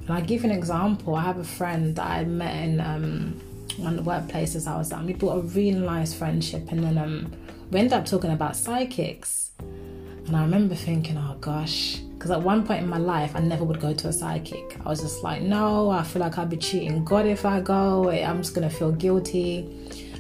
And 0.09 0.17
I 0.17 0.23
give 0.23 0.43
you 0.43 0.51
an 0.51 0.57
example. 0.57 1.15
I 1.15 1.23
have 1.23 1.37
a 1.37 1.45
friend 1.45 1.95
that 1.97 2.07
I 2.07 2.25
met 2.25 2.65
in 2.65 2.81
um, 2.81 3.39
one 3.77 3.99
of 3.99 4.05
the 4.05 4.11
workplaces 4.11 4.67
I 4.67 4.79
was 4.79 4.91
at. 4.91 5.05
We 5.05 5.13
built 5.13 5.37
a 5.37 5.47
really 5.49 5.79
nice 5.79 6.15
friendship, 6.15 6.73
and 6.73 6.83
then 6.83 6.97
um, 6.97 7.31
we 7.71 7.79
ended 7.79 7.93
up 7.93 8.07
talking 8.07 8.31
about 8.31 8.57
psychics. 8.57 9.51
And 9.59 10.35
I 10.35 10.43
remember 10.43 10.75
thinking, 10.75 11.19
oh 11.19 11.37
gosh, 11.43 11.99
because 12.15 12.31
at 12.31 12.41
one 12.41 12.67
point 12.67 12.83
in 12.83 12.89
my 12.89 12.97
life, 12.97 13.37
I 13.37 13.41
never 13.41 13.65
would 13.65 13.81
go 13.81 13.93
to 13.93 14.09
a 14.09 14.13
psychic. 14.13 14.79
I 14.83 14.89
was 14.89 15.03
just 15.03 15.23
like, 15.23 15.43
no, 15.43 15.91
I 15.91 16.03
feel 16.03 16.21
like 16.21 16.39
I'd 16.39 16.49
be 16.49 16.57
cheating 16.57 17.05
God 17.05 17.27
if 17.27 17.45
I 17.45 17.61
go. 17.61 18.11
I'm 18.11 18.39
just 18.39 18.55
gonna 18.55 18.71
feel 18.71 18.93
guilty. 18.93 19.69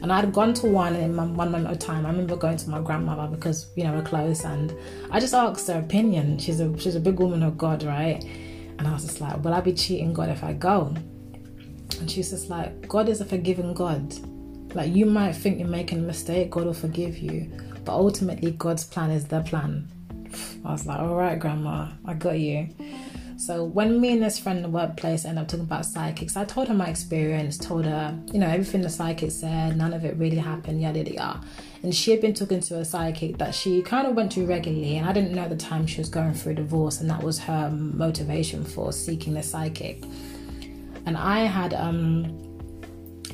And 0.02 0.12
I'd 0.12 0.34
gone 0.34 0.52
to 0.54 0.66
one 0.66 0.96
in 0.96 1.14
my, 1.14 1.24
one 1.24 1.50
moment 1.50 1.72
of 1.72 1.78
time. 1.78 2.04
I 2.04 2.10
remember 2.10 2.36
going 2.36 2.58
to 2.58 2.68
my 2.70 2.80
grandmother 2.80 3.34
because 3.34 3.68
you 3.74 3.84
know 3.84 3.94
we're 3.94 4.02
close, 4.02 4.44
and 4.44 4.70
I 5.10 5.18
just 5.18 5.32
asked 5.32 5.66
her 5.68 5.78
opinion. 5.78 6.38
She's 6.38 6.60
a 6.60 6.78
she's 6.78 6.94
a 6.94 7.00
big 7.00 7.18
woman 7.18 7.42
of 7.42 7.56
God, 7.56 7.82
right? 7.84 8.22
And 8.78 8.86
I 8.86 8.92
was 8.92 9.04
just 9.04 9.20
like, 9.20 9.42
Will 9.42 9.54
I 9.54 9.60
be 9.60 9.72
cheating 9.72 10.12
God 10.12 10.28
if 10.28 10.44
I 10.44 10.52
go? 10.52 10.94
And 12.00 12.10
she's 12.10 12.30
just 12.30 12.48
like, 12.48 12.88
God 12.88 13.08
is 13.08 13.20
a 13.20 13.24
forgiving 13.24 13.74
God. 13.74 14.14
Like, 14.74 14.94
you 14.94 15.06
might 15.06 15.32
think 15.32 15.58
you're 15.58 15.68
making 15.68 15.98
a 15.98 16.02
mistake, 16.02 16.50
God 16.50 16.66
will 16.66 16.74
forgive 16.74 17.18
you. 17.18 17.50
but 17.84 17.92
ultimately 17.94 18.50
God's 18.52 18.84
plan 18.84 19.10
is 19.10 19.26
the 19.26 19.40
plan. 19.40 19.88
I 20.64 20.72
was 20.72 20.86
like, 20.86 20.98
all 20.98 21.14
right, 21.14 21.38
grandma, 21.38 21.88
I 22.04 22.14
got 22.14 22.38
you. 22.38 22.68
So 23.38 23.64
when 23.64 24.00
me 24.00 24.12
and 24.12 24.22
this 24.22 24.38
friend 24.38 24.58
in 24.58 24.62
the 24.64 24.68
workplace 24.68 25.24
ended 25.24 25.42
up 25.42 25.48
talking 25.48 25.64
about 25.64 25.86
psychics, 25.86 26.36
I 26.36 26.44
told 26.44 26.68
her 26.68 26.74
my 26.74 26.88
experience, 26.88 27.56
told 27.56 27.84
her, 27.84 28.18
you 28.32 28.40
know, 28.40 28.48
everything 28.48 28.82
the 28.82 28.90
psychic 28.90 29.30
said, 29.30 29.76
none 29.76 29.94
of 29.94 30.04
it 30.04 30.16
really 30.16 30.36
happened, 30.36 30.82
yada 30.82 30.98
yada 30.98 31.12
yada. 31.14 31.40
And 31.82 31.94
she 31.94 32.10
had 32.10 32.20
been 32.20 32.34
talking 32.34 32.60
to 32.60 32.78
a 32.78 32.84
psychic 32.84 33.38
that 33.38 33.54
she 33.54 33.82
kind 33.82 34.06
of 34.06 34.14
went 34.14 34.32
to 34.32 34.44
regularly, 34.46 34.96
and 34.96 35.08
I 35.08 35.12
didn't 35.12 35.32
know 35.32 35.42
at 35.42 35.50
the 35.50 35.56
time 35.56 35.86
she 35.86 36.00
was 36.00 36.08
going 36.08 36.34
through 36.34 36.52
a 36.52 36.56
divorce, 36.56 37.00
and 37.00 37.08
that 37.10 37.22
was 37.22 37.38
her 37.40 37.70
motivation 37.70 38.64
for 38.64 38.92
seeking 38.92 39.34
the 39.34 39.42
psychic. 39.42 40.02
And 41.06 41.16
I 41.16 41.40
had 41.40 41.74
um 41.74 42.48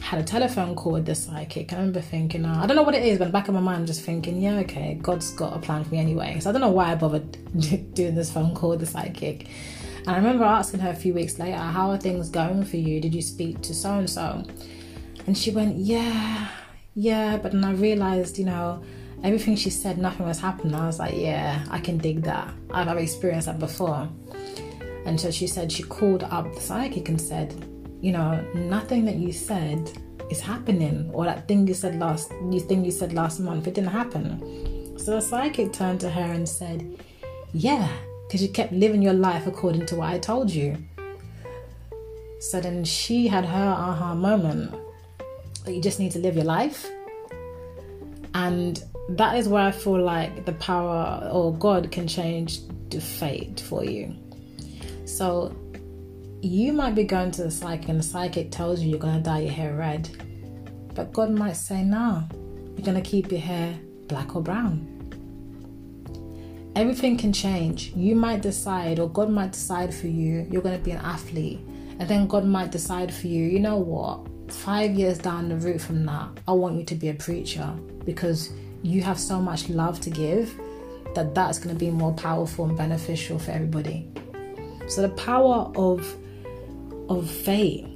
had 0.05 0.21
a 0.21 0.25
telephone 0.25 0.77
call 0.77 0.93
with 0.93 1.07
the 1.07 1.15
psychic. 1.15 1.73
I 1.73 1.77
remember 1.77 2.03
thinking, 2.03 2.45
oh, 2.45 2.53
I 2.53 2.67
don't 2.67 2.77
know 2.77 2.83
what 2.83 2.95
it 2.95 3.05
is, 3.05 3.19
but 3.19 3.25
in 3.25 3.31
back 3.31 3.49
of 3.49 3.55
my 3.55 3.61
mind, 3.61 3.79
I'm 3.79 3.87
just 3.87 4.03
thinking, 4.03 4.41
yeah, 4.41 4.59
okay, 4.59 4.99
God's 5.01 5.31
got 5.33 5.57
a 5.57 5.59
plan 5.59 5.83
for 5.83 5.91
me 5.95 5.99
anyway. 5.99 6.39
So 6.41 6.51
I 6.51 6.53
don't 6.53 6.61
know 6.61 6.69
why 6.71 6.93
I 6.93 6.95
bothered 6.95 7.33
doing 7.95 8.15
this 8.15 8.31
phone 8.31 8.55
call 8.55 8.71
with 8.71 8.81
the 8.81 8.87
psychic. 8.87 9.49
And 10.01 10.11
I 10.11 10.17
remember 10.17 10.45
asking 10.45 10.81
her 10.81 10.91
a 10.91 10.95
few 10.95 11.15
weeks 11.15 11.39
later, 11.39 11.57
how 11.57 11.91
are 11.91 11.97
things 11.97 12.29
going 12.29 12.65
for 12.65 12.77
you? 12.77 13.01
Did 13.01 13.15
you 13.15 13.23
speak 13.23 13.63
to 13.63 13.75
so 13.75 13.95
and 13.95 14.11
so? 14.11 14.45
And 15.27 15.37
she 15.37 15.51
went, 15.51 15.77
yeah, 15.77 16.49
yeah. 16.95 17.37
But 17.37 17.53
then 17.53 17.65
I 17.65 17.73
realized, 17.73 18.39
you 18.39 18.45
know, 18.45 18.83
everything 19.23 19.57
she 19.57 19.71
said, 19.71 19.99
nothing 19.99 20.27
was 20.27 20.39
happening. 20.39 20.75
I 20.75 20.87
was 20.87 20.99
like, 20.99 21.15
yeah, 21.17 21.65
I 21.71 21.79
can 21.79 21.99
dig 21.99 22.23
that. 22.23 22.49
I've, 22.71 22.89
I've 22.89 22.99
experienced 22.99 23.47
that 23.47 23.59
before. 23.59 24.09
And 25.07 25.21
so 25.21 25.31
she 25.31 25.47
said 25.47 25.71
she 25.71 25.83
called 25.83 26.25
up 26.25 26.55
the 26.55 26.61
psychic 26.61 27.09
and 27.09 27.21
said, 27.21 27.55
you 28.01 28.13
know, 28.13 28.41
nothing 28.55 29.05
that 29.07 29.17
you 29.17 29.33
said 29.33 29.91
is 30.31 30.41
happening, 30.41 31.11
or 31.13 31.25
that 31.25 31.47
thing 31.49 31.67
you 31.67 31.75
said 31.75 31.99
last, 31.99 32.33
you 32.51 32.61
thing 32.61 32.85
you 32.85 32.91
said 32.91 33.13
last 33.13 33.41
month, 33.41 33.67
it 33.67 33.75
didn't 33.75 33.91
happen. 33.91 34.99
So 34.99 35.13
the 35.13 35.21
psychic 35.21 35.73
turned 35.73 36.01
to 36.01 36.11
her 36.11 36.33
and 36.33 36.49
said, 36.49 36.99
"Yeah, 37.53 37.89
because 38.27 38.43
you 38.43 38.49
kept 38.49 38.73
living 38.73 39.03
your 39.03 39.13
life 39.13 39.47
according 39.47 39.87
to 39.87 39.97
what 39.97 40.09
I 40.09 40.19
told 40.19 40.51
you." 40.51 40.79
So 42.41 42.61
then 42.61 42.85
she 42.85 43.29
had 43.29 43.45
her 43.45 43.69
aha 43.69 44.15
moment 44.15 44.75
you 45.67 45.81
just 45.81 45.99
need 45.99 46.13
to 46.13 46.19
live 46.19 46.37
your 46.37 46.45
life, 46.45 46.91
and 48.35 48.83
that 49.11 49.37
is 49.37 49.49
where 49.49 49.63
I 49.63 49.71
feel 49.71 50.03
like 50.03 50.45
the 50.45 50.53
power 50.55 51.29
or 51.31 51.55
God 51.55 51.93
can 51.93 52.09
change 52.09 52.61
the 52.91 53.01
fate 53.01 53.61
for 53.61 53.85
you. 53.85 54.15
So 55.05 55.55
you 56.41 56.73
might 56.73 56.95
be 56.95 57.05
going 57.05 57.31
to 57.33 57.45
the 57.45 57.51
psychic 57.51 57.89
and 57.89 57.99
the 57.99 58.05
psychic 58.05 58.51
tells 58.51 58.81
you 58.81 58.91
you're 58.91 58.99
going 58.99 59.17
to 59.17 59.23
dye 59.23 59.41
your 59.41 59.53
hair 59.53 59.75
red. 59.77 60.09
But 60.95 61.13
God 61.13 61.31
might 61.31 61.57
say, 61.57 61.83
no, 61.83 62.23
you're 62.77 62.85
going 62.85 63.01
to 63.03 63.09
keep 63.09 63.31
your 63.31 63.41
hair 63.41 63.79
black 64.09 64.37
or 64.37 64.43
brown. 64.43 64.91
Everything 66.77 67.17
can 67.17 67.33
change. 67.33 67.93
You 67.95 68.17
might 68.17 68.43
decide, 68.43 68.99
or 68.99 69.09
God 69.09 69.31
might 69.31 69.53
decide 69.53 69.95
for 69.95 70.09
you, 70.09 70.47
you're 70.51 70.63
going 70.63 70.77
to 70.77 70.85
be 70.85 70.91
an 70.91 70.99
athlete. 70.99 71.61
And 71.99 72.09
then 72.09 72.27
God 72.27 72.45
might 72.45 72.73
decide 72.73 73.15
for 73.15 73.29
you, 73.29 73.45
you 73.45 73.61
know 73.61 73.77
what? 73.77 74.27
Five 74.55 74.93
years 74.95 75.19
down 75.19 75.49
the 75.49 75.57
route 75.57 75.81
from 75.81 76.05
that, 76.07 76.29
I 76.49 76.53
want 76.53 76.79
you 76.79 76.85
to 76.85 76.95
be 76.95 77.09
a 77.09 77.15
preacher 77.15 77.71
because 78.05 78.51
you 78.83 79.03
have 79.03 79.19
so 79.19 79.41
much 79.41 79.69
love 79.69 80.01
to 80.03 80.11
give 80.11 80.59
that 81.15 81.35
that's 81.35 81.59
going 81.59 81.75
to 81.75 81.79
be 81.79 81.91
more 81.91 82.13
powerful 82.15 82.65
and 82.65 82.77
beneficial 82.77 83.39
for 83.39 83.51
everybody. 83.51 84.09
So, 84.87 85.03
the 85.03 85.11
power 85.11 85.71
of 85.75 86.17
of 87.09 87.31
faith 87.31 87.87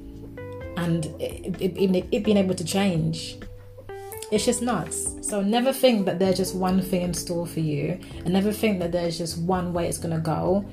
and 0.77 1.05
it, 1.19 1.61
it, 1.61 2.05
it, 2.11 2.23
being 2.23 2.37
able 2.37 2.55
to 2.55 2.63
change. 2.63 3.37
It's 4.31 4.45
just 4.45 4.61
nuts. 4.61 5.15
So 5.21 5.41
never 5.41 5.73
think 5.73 6.05
that 6.05 6.19
there's 6.19 6.37
just 6.37 6.55
one 6.55 6.81
thing 6.81 7.01
in 7.01 7.13
store 7.13 7.47
for 7.47 7.59
you, 7.59 7.99
and 8.23 8.33
never 8.33 8.51
think 8.51 8.79
that 8.79 8.91
there's 8.91 9.17
just 9.17 9.39
one 9.39 9.73
way 9.73 9.87
it's 9.87 9.97
gonna 9.97 10.19
go. 10.19 10.65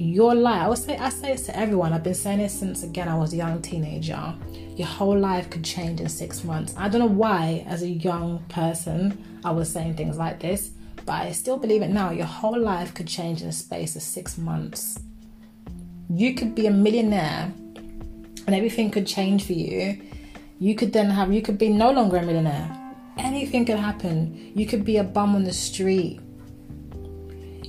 Your 0.00 0.34
life, 0.34 0.62
I 0.62 0.68
would 0.68 0.78
say, 0.78 0.96
I 0.96 1.10
say 1.10 1.32
this 1.32 1.44
to 1.44 1.54
everyone. 1.54 1.92
I've 1.92 2.02
been 2.02 2.14
saying 2.14 2.38
this 2.38 2.58
since 2.58 2.82
again 2.82 3.06
I 3.06 3.18
was 3.18 3.34
a 3.34 3.36
young 3.36 3.60
teenager. 3.60 4.34
Your 4.74 4.88
whole 4.88 5.18
life 5.18 5.50
could 5.50 5.62
change 5.62 6.00
in 6.00 6.08
six 6.08 6.42
months. 6.42 6.72
I 6.74 6.88
don't 6.88 7.02
know 7.02 7.06
why, 7.06 7.66
as 7.66 7.82
a 7.82 7.88
young 7.88 8.38
person, 8.48 9.22
I 9.44 9.50
was 9.50 9.70
saying 9.70 9.96
things 9.96 10.16
like 10.16 10.40
this, 10.40 10.70
but 11.04 11.26
I 11.26 11.32
still 11.32 11.58
believe 11.58 11.82
it 11.82 11.90
now. 11.90 12.12
Your 12.12 12.24
whole 12.24 12.58
life 12.58 12.94
could 12.94 13.08
change 13.08 13.42
in 13.42 13.48
a 13.48 13.52
space 13.52 13.94
of 13.94 14.00
six 14.00 14.38
months. 14.38 14.98
You 16.08 16.34
could 16.34 16.54
be 16.54 16.66
a 16.66 16.70
millionaire 16.70 17.52
and 18.46 18.54
everything 18.54 18.90
could 18.90 19.06
change 19.06 19.44
for 19.44 19.52
you, 19.52 20.00
you 20.58 20.74
could 20.76 20.94
then 20.94 21.10
have, 21.10 21.30
you 21.30 21.42
could 21.42 21.58
be 21.58 21.68
no 21.68 21.90
longer 21.90 22.16
a 22.16 22.22
millionaire. 22.22 22.74
Anything 23.18 23.66
could 23.66 23.78
happen. 23.78 24.50
You 24.54 24.64
could 24.64 24.82
be 24.82 24.96
a 24.96 25.04
bum 25.04 25.34
on 25.34 25.44
the 25.44 25.52
street. 25.52 26.20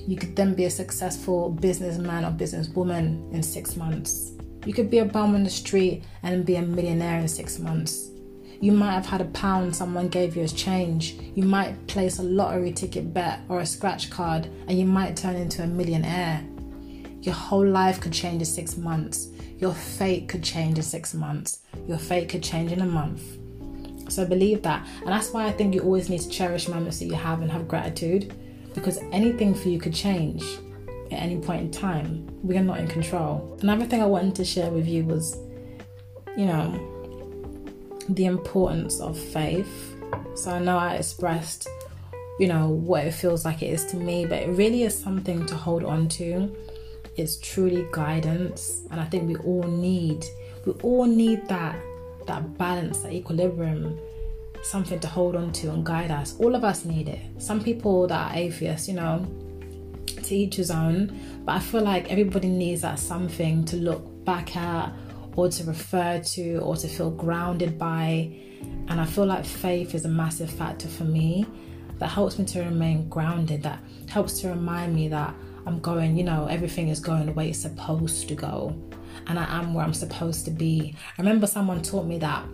You 0.06 0.16
could 0.16 0.34
then 0.34 0.54
be 0.54 0.64
a 0.64 0.70
successful 0.70 1.50
businessman 1.50 2.24
or 2.24 2.30
businesswoman 2.30 3.32
in 3.32 3.42
six 3.42 3.76
months. 3.76 4.32
You 4.66 4.72
could 4.72 4.90
be 4.90 4.98
a 4.98 5.04
bum 5.04 5.34
on 5.34 5.44
the 5.44 5.50
street 5.50 6.04
and 6.22 6.44
be 6.44 6.56
a 6.56 6.62
millionaire 6.62 7.20
in 7.20 7.28
six 7.28 7.58
months. 7.58 8.10
You 8.60 8.72
might 8.72 8.92
have 8.92 9.06
had 9.06 9.20
a 9.20 9.26
pound 9.26 9.74
someone 9.74 10.08
gave 10.08 10.36
you 10.36 10.42
as 10.42 10.52
change. 10.52 11.16
You 11.34 11.44
might 11.44 11.86
place 11.88 12.18
a 12.18 12.22
lottery 12.22 12.72
ticket 12.72 13.12
bet 13.12 13.40
or 13.48 13.60
a 13.60 13.66
scratch 13.66 14.08
card 14.10 14.48
and 14.68 14.78
you 14.78 14.84
might 14.86 15.16
turn 15.16 15.36
into 15.36 15.62
a 15.62 15.66
millionaire. 15.66 16.44
Your 17.22 17.34
whole 17.34 17.66
life 17.66 18.00
could 18.00 18.12
change 18.12 18.40
in 18.40 18.46
six 18.46 18.76
months. 18.76 19.28
Your 19.58 19.74
fate 19.74 20.28
could 20.28 20.42
change 20.42 20.78
in 20.78 20.84
six 20.84 21.14
months. 21.14 21.60
Your 21.88 21.98
fate 21.98 22.28
could 22.28 22.42
change 22.42 22.72
in 22.72 22.82
a 22.82 22.86
month. 22.86 23.22
So 24.08 24.26
believe 24.26 24.62
that. 24.62 24.86
And 25.00 25.08
that's 25.08 25.30
why 25.30 25.46
I 25.46 25.52
think 25.52 25.74
you 25.74 25.80
always 25.80 26.08
need 26.08 26.20
to 26.20 26.28
cherish 26.28 26.68
moments 26.68 26.98
that 26.98 27.06
you 27.06 27.14
have 27.14 27.40
and 27.40 27.50
have 27.50 27.66
gratitude 27.66 28.32
because 28.74 28.98
anything 29.12 29.54
for 29.54 29.68
you 29.68 29.78
could 29.78 29.94
change 29.94 30.42
at 31.10 31.18
any 31.18 31.38
point 31.38 31.62
in 31.62 31.70
time. 31.70 32.26
We 32.42 32.56
are 32.56 32.62
not 32.62 32.78
in 32.78 32.88
control. 32.88 33.58
Another 33.62 33.84
thing 33.84 34.02
I 34.02 34.06
wanted 34.06 34.34
to 34.36 34.44
share 34.44 34.70
with 34.70 34.86
you 34.86 35.04
was, 35.04 35.38
you 36.36 36.46
know, 36.46 36.88
the 38.08 38.26
importance 38.26 39.00
of 39.00 39.18
faith. 39.18 39.94
So 40.34 40.50
I 40.50 40.58
know 40.58 40.78
I 40.78 40.94
expressed, 40.94 41.68
you 42.40 42.48
know, 42.48 42.68
what 42.68 43.06
it 43.06 43.12
feels 43.12 43.44
like 43.44 43.62
it 43.62 43.66
is 43.66 43.84
to 43.86 43.96
me, 43.96 44.26
but 44.26 44.42
it 44.42 44.48
really 44.48 44.82
is 44.82 44.98
something 44.98 45.46
to 45.46 45.54
hold 45.54 45.84
on 45.84 46.08
to 46.10 46.54
is 47.16 47.36
truly 47.38 47.86
guidance 47.92 48.82
and 48.90 49.00
i 49.00 49.04
think 49.04 49.28
we 49.28 49.36
all 49.36 49.64
need 49.64 50.24
we 50.64 50.72
all 50.82 51.04
need 51.04 51.46
that 51.48 51.76
that 52.26 52.56
balance 52.56 53.00
that 53.00 53.12
equilibrium 53.12 53.98
something 54.62 54.98
to 55.00 55.08
hold 55.08 55.36
on 55.36 55.52
to 55.52 55.70
and 55.70 55.84
guide 55.84 56.10
us 56.10 56.36
all 56.38 56.54
of 56.54 56.64
us 56.64 56.84
need 56.84 57.08
it 57.08 57.20
some 57.38 57.62
people 57.62 58.06
that 58.06 58.30
are 58.30 58.36
atheists 58.36 58.88
you 58.88 58.94
know 58.94 59.26
to 60.06 60.34
each 60.34 60.56
his 60.56 60.70
own 60.70 61.40
but 61.44 61.52
i 61.52 61.58
feel 61.58 61.82
like 61.82 62.10
everybody 62.10 62.48
needs 62.48 62.82
that 62.82 62.98
something 62.98 63.64
to 63.64 63.76
look 63.76 64.24
back 64.24 64.56
at 64.56 64.92
or 65.34 65.48
to 65.48 65.64
refer 65.64 66.20
to 66.20 66.58
or 66.58 66.76
to 66.76 66.86
feel 66.86 67.10
grounded 67.10 67.78
by 67.78 68.30
and 68.88 69.00
i 69.00 69.04
feel 69.04 69.26
like 69.26 69.44
faith 69.44 69.94
is 69.94 70.04
a 70.04 70.08
massive 70.08 70.50
factor 70.50 70.88
for 70.88 71.04
me 71.04 71.46
that 71.98 72.08
helps 72.08 72.38
me 72.38 72.44
to 72.44 72.60
remain 72.60 73.08
grounded 73.08 73.62
that 73.62 73.80
helps 74.08 74.40
to 74.40 74.48
remind 74.48 74.94
me 74.94 75.08
that 75.08 75.34
I'm 75.66 75.78
going, 75.80 76.16
you 76.16 76.24
know, 76.24 76.46
everything 76.46 76.88
is 76.88 77.00
going 77.00 77.26
the 77.26 77.32
way 77.32 77.50
it's 77.50 77.60
supposed 77.60 78.28
to 78.28 78.34
go. 78.34 78.76
And 79.26 79.38
I 79.38 79.44
am 79.58 79.74
where 79.74 79.84
I'm 79.84 79.94
supposed 79.94 80.44
to 80.46 80.50
be. 80.50 80.94
I 81.16 81.22
remember 81.22 81.46
someone 81.46 81.82
taught 81.82 82.06
me 82.06 82.18
that. 82.18 82.44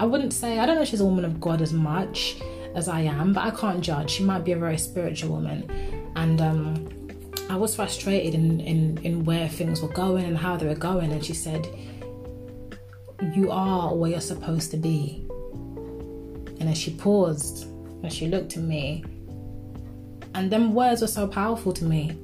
I 0.00 0.06
wouldn't 0.06 0.32
say, 0.32 0.58
I 0.58 0.66
don't 0.66 0.76
know 0.76 0.82
if 0.82 0.88
she's 0.88 1.00
a 1.00 1.04
woman 1.04 1.24
of 1.24 1.40
God 1.40 1.62
as 1.62 1.72
much 1.72 2.36
as 2.74 2.88
I 2.88 3.00
am, 3.02 3.32
but 3.32 3.44
I 3.44 3.50
can't 3.50 3.80
judge. 3.80 4.10
She 4.10 4.24
might 4.24 4.44
be 4.44 4.52
a 4.52 4.58
very 4.58 4.78
spiritual 4.78 5.30
woman. 5.30 5.70
And 6.16 6.40
um, 6.40 7.08
I 7.48 7.56
was 7.56 7.76
frustrated 7.76 8.34
in, 8.34 8.60
in, 8.60 8.98
in 8.98 9.24
where 9.24 9.48
things 9.48 9.80
were 9.82 9.88
going 9.88 10.24
and 10.24 10.36
how 10.36 10.56
they 10.56 10.66
were 10.66 10.74
going. 10.74 11.12
And 11.12 11.24
she 11.24 11.34
said, 11.34 11.66
You 13.34 13.50
are 13.50 13.94
where 13.94 14.10
you're 14.10 14.20
supposed 14.20 14.70
to 14.72 14.76
be. 14.76 15.24
And 16.60 16.68
as 16.68 16.78
she 16.78 16.94
paused, 16.94 17.64
and 18.02 18.12
she 18.12 18.26
looked 18.26 18.56
at 18.56 18.62
me, 18.62 19.04
and 20.34 20.50
them 20.50 20.74
words 20.74 21.00
were 21.00 21.06
so 21.06 21.28
powerful 21.28 21.72
to 21.72 21.84
me 21.84 22.18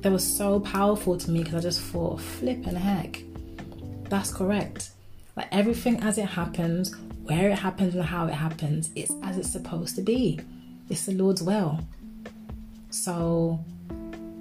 They 0.00 0.10
were 0.10 0.18
so 0.18 0.58
powerful 0.60 1.16
to 1.16 1.30
me 1.30 1.42
because 1.42 1.54
I 1.54 1.60
just 1.60 1.80
thought, 1.80 2.20
flipping 2.20 2.74
heck, 2.74 3.22
that's 4.08 4.32
correct. 4.32 4.90
Like 5.38 5.46
everything 5.52 6.00
as 6.00 6.18
it 6.18 6.26
happens, 6.26 6.96
where 7.22 7.48
it 7.48 7.60
happens, 7.60 7.94
and 7.94 8.04
how 8.04 8.26
it 8.26 8.34
happens, 8.34 8.90
it's 8.96 9.12
as 9.22 9.38
it's 9.38 9.48
supposed 9.48 9.94
to 9.94 10.02
be. 10.02 10.40
It's 10.90 11.06
the 11.06 11.12
Lord's 11.12 11.44
will. 11.44 11.78
So 12.90 13.64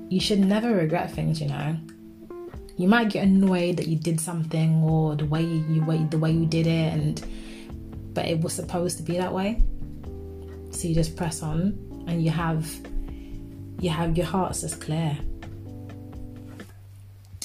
you 0.09 0.19
should 0.19 0.39
never 0.39 0.73
regret 0.73 1.11
things, 1.11 1.39
you 1.39 1.49
know. 1.49 1.77
You 2.77 2.87
might 2.87 3.09
get 3.09 3.25
annoyed 3.25 3.77
that 3.77 3.87
you 3.87 3.95
did 3.95 4.19
something 4.19 4.81
or 4.81 5.15
the 5.15 5.25
way 5.25 5.43
you 5.43 5.85
the 6.09 6.17
way 6.17 6.31
you 6.31 6.47
did 6.47 6.65
it 6.65 6.93
and 6.93 7.23
but 8.15 8.25
it 8.25 8.39
was 8.39 8.53
supposed 8.53 8.97
to 8.97 9.03
be 9.03 9.19
that 9.19 9.31
way. 9.31 9.61
So 10.71 10.87
you 10.87 10.95
just 10.95 11.15
press 11.15 11.43
on 11.43 11.77
and 12.07 12.23
you 12.23 12.31
have 12.31 12.67
you 13.79 13.91
have 13.91 14.17
your 14.17 14.25
heart's 14.25 14.63
as 14.63 14.73
clear. 14.73 15.15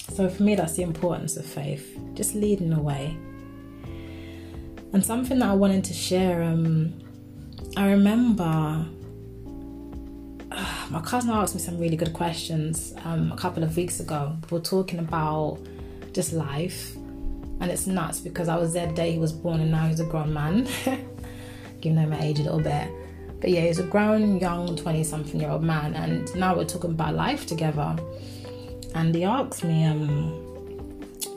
So 0.09 0.31
for 0.31 0.43
me, 0.43 0.55
that's 0.55 0.73
the 0.73 0.85
importance 0.85 1.37
of 1.37 1.45
faith, 1.45 1.99
just 2.15 2.35
leading 2.35 2.71
the 2.71 2.81
way. 2.81 3.15
And 4.93 5.05
something 5.05 5.39
that 5.39 5.49
I 5.49 5.55
wanted 5.55 5.85
to 5.85 5.95
share, 5.95 6.43
um, 6.43 6.93
I 7.77 7.91
remember 7.91 8.87
my 10.91 11.01
cousin 11.01 11.31
asked 11.31 11.55
me 11.55 11.61
some 11.61 11.79
really 11.79 11.97
good 11.97 12.13
questions 12.13 12.93
um, 13.05 13.33
a 13.33 13.37
couple 13.37 13.63
of 13.63 13.75
weeks 13.75 14.01
ago. 14.01 14.37
We 14.51 14.59
were 14.59 14.65
talking 14.65 14.99
about 14.99 15.59
just 16.13 16.35
life, 16.35 16.95
and 16.95 17.71
it's 17.71 17.87
nuts 17.87 18.21
because 18.21 18.49
I 18.49 18.57
was 18.57 18.75
there 18.75 18.87
the 18.87 18.93
day 18.93 19.13
he 19.13 19.19
was 19.19 19.33
born, 19.33 19.61
and 19.61 19.71
now 19.71 19.89
he's 19.89 20.01
a 20.01 20.05
grown 20.05 20.35
man. 20.35 20.69
Giving 21.81 21.99
him 21.99 22.11
my 22.11 22.21
age 22.21 22.41
a 22.41 22.43
little 22.43 22.61
bit. 22.61 22.91
But 23.41 23.51
yeah, 23.51 23.63
he's 23.63 23.79
a 23.79 23.85
grown, 23.85 24.39
young, 24.39 24.77
20 24.77 25.03
something 25.03 25.41
year 25.41 25.49
old 25.49 25.63
man, 25.63 25.95
and 25.95 26.35
now 26.37 26.55
we're 26.55 26.67
talking 26.67 26.91
about 26.91 27.15
life 27.15 27.47
together. 27.47 27.97
And 28.95 29.15
he 29.15 29.25
asked 29.25 29.65
me, 29.65 29.87
um, 29.87 30.52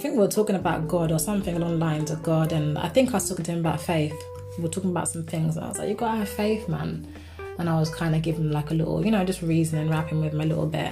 think 0.06 0.18
we 0.20 0.24
were 0.24 0.32
talking 0.32 0.56
about 0.56 0.88
God 0.88 1.12
or 1.12 1.18
something 1.18 1.56
along 1.56 1.80
the 1.80 1.86
lines 1.86 2.12
of 2.12 2.22
God, 2.22 2.52
and 2.52 2.78
I 2.78 2.90
think 2.90 3.10
I 3.10 3.14
was 3.14 3.28
talking 3.28 3.44
to 3.46 3.52
him 3.54 3.60
about 3.62 3.82
faith. 3.82 4.14
We 4.56 4.64
were 4.64 4.70
talking 4.70 4.92
about 4.92 5.08
some 5.08 5.24
things, 5.24 5.56
and 5.56 5.66
I 5.66 5.70
was 5.70 5.80
like, 5.80 5.90
You 5.90 5.96
gotta 5.96 6.20
have 6.20 6.30
faith, 6.30 6.70
man. 6.70 7.12
And 7.58 7.68
I 7.68 7.80
was 7.80 7.90
kind 7.90 8.14
of 8.14 8.22
giving 8.22 8.52
like 8.52 8.70
a 8.70 8.76
little, 8.76 9.04
you 9.04 9.10
know, 9.10 9.26
just 9.26 9.42
reasoning, 9.42 9.90
rapping 9.90 10.22
with 10.22 10.34
him 10.34 10.42
a 10.42 10.46
little 10.46 10.68
bit. 10.68 10.92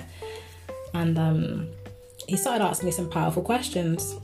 And 0.95 1.19
um, 1.19 1.67
he 2.27 2.37
started 2.37 2.63
asking 2.63 2.87
me 2.87 2.91
some 2.91 3.07
powerful 3.07 3.43
questions. 3.43 4.15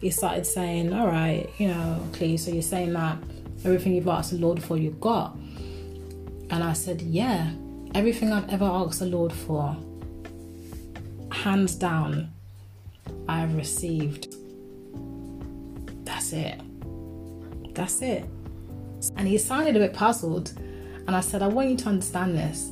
He 0.00 0.10
started 0.10 0.46
saying, 0.46 0.94
All 0.94 1.08
right, 1.08 1.50
you 1.58 1.68
know, 1.68 2.02
Clee, 2.14 2.38
so 2.38 2.50
you're 2.50 2.62
saying 2.62 2.94
that 2.94 3.18
everything 3.66 3.94
you've 3.94 4.08
asked 4.08 4.30
the 4.30 4.38
Lord 4.38 4.62
for, 4.62 4.78
you've 4.78 5.00
got. 5.02 5.36
And 6.48 6.64
I 6.64 6.72
said, 6.72 7.02
Yeah, 7.02 7.52
everything 7.94 8.32
I've 8.32 8.48
ever 8.48 8.64
asked 8.64 9.00
the 9.00 9.06
Lord 9.06 9.34
for, 9.34 9.76
hands 11.30 11.74
down, 11.74 12.32
I've 13.28 13.54
received. 13.54 14.34
That's 16.04 16.32
it. 16.32 16.60
That's 17.74 18.02
it. 18.02 18.24
And 19.16 19.26
he 19.26 19.38
sounded 19.38 19.76
a 19.76 19.78
bit 19.78 19.94
puzzled. 19.94 20.52
And 21.06 21.16
I 21.16 21.20
said, 21.20 21.42
I 21.42 21.48
want 21.48 21.70
you 21.70 21.76
to 21.78 21.88
understand 21.88 22.36
this. 22.36 22.70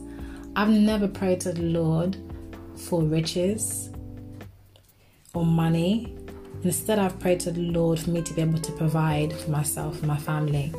I've 0.55 0.69
never 0.69 1.09
prayed 1.09 1.41
to 1.43 1.53
the 1.53 1.63
Lord 1.63 2.17
for 2.77 3.03
riches 3.03 3.91
or 5.35 5.45
money. 5.45 6.17
Instead, 6.63 6.99
I've 6.99 7.19
prayed 7.21 7.41
to 7.41 7.53
the 7.53 7.61
Lord 7.61 7.99
for 8.01 8.11
me 8.11 8.23
to 8.23 8.35
be 8.35 8.43
able 8.43 8.59
to 8.59 8.73
provide 8.73 9.33
for 9.33 9.51
myself 9.51 9.99
and 9.99 10.09
my 10.09 10.17
family. 10.17 10.73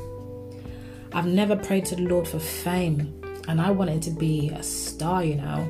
I've 1.13 1.25
never 1.25 1.55
prayed 1.55 1.85
to 1.85 1.95
the 1.95 2.03
Lord 2.03 2.27
for 2.27 2.39
fame, 2.39 3.21
and 3.47 3.59
I 3.59 3.71
wanted 3.71 4.01
to 4.03 4.11
be 4.11 4.49
a 4.49 4.61
star, 4.61 5.23
you 5.23 5.35
know. 5.35 5.67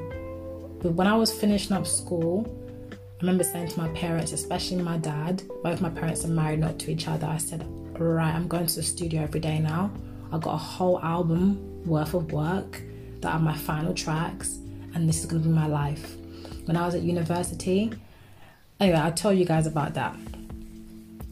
But 0.81 0.93
when 0.93 1.07
I 1.07 1.15
was 1.15 1.31
finishing 1.31 1.77
up 1.77 1.85
school, 1.85 2.43
I 3.19 3.21
remember 3.21 3.43
saying 3.43 3.69
to 3.69 3.79
my 3.79 3.89
parents, 3.89 4.31
especially 4.31 4.81
my 4.81 4.97
dad, 4.97 5.43
both 5.61 5.81
my 5.81 5.89
parents 5.89 6.23
are 6.23 6.29
married, 6.29 6.59
not 6.59 6.79
to 6.79 6.91
each 6.91 7.07
other. 7.07 7.27
I 7.27 7.37
said, 7.37 7.65
Right, 7.99 8.33
I'm 8.33 8.47
going 8.47 8.65
to 8.65 8.75
the 8.75 8.83
studio 8.83 9.23
every 9.23 9.41
day 9.41 9.59
now. 9.59 9.91
I've 10.31 10.41
got 10.41 10.53
a 10.53 10.57
whole 10.57 11.01
album 11.01 11.85
worth 11.85 12.13
of 12.13 12.31
work 12.31 12.81
that 13.21 13.33
are 13.33 13.39
my 13.39 13.55
final 13.55 13.93
tracks, 13.93 14.59
and 14.93 15.07
this 15.07 15.19
is 15.19 15.25
going 15.25 15.43
to 15.43 15.49
be 15.49 15.53
my 15.53 15.67
life. 15.67 16.15
When 16.65 16.77
I 16.77 16.85
was 16.85 16.95
at 16.95 17.01
university, 17.01 17.91
anyway, 18.79 18.97
I'll 18.97 19.11
tell 19.11 19.33
you 19.33 19.45
guys 19.45 19.67
about 19.67 19.95
that. 19.95 20.15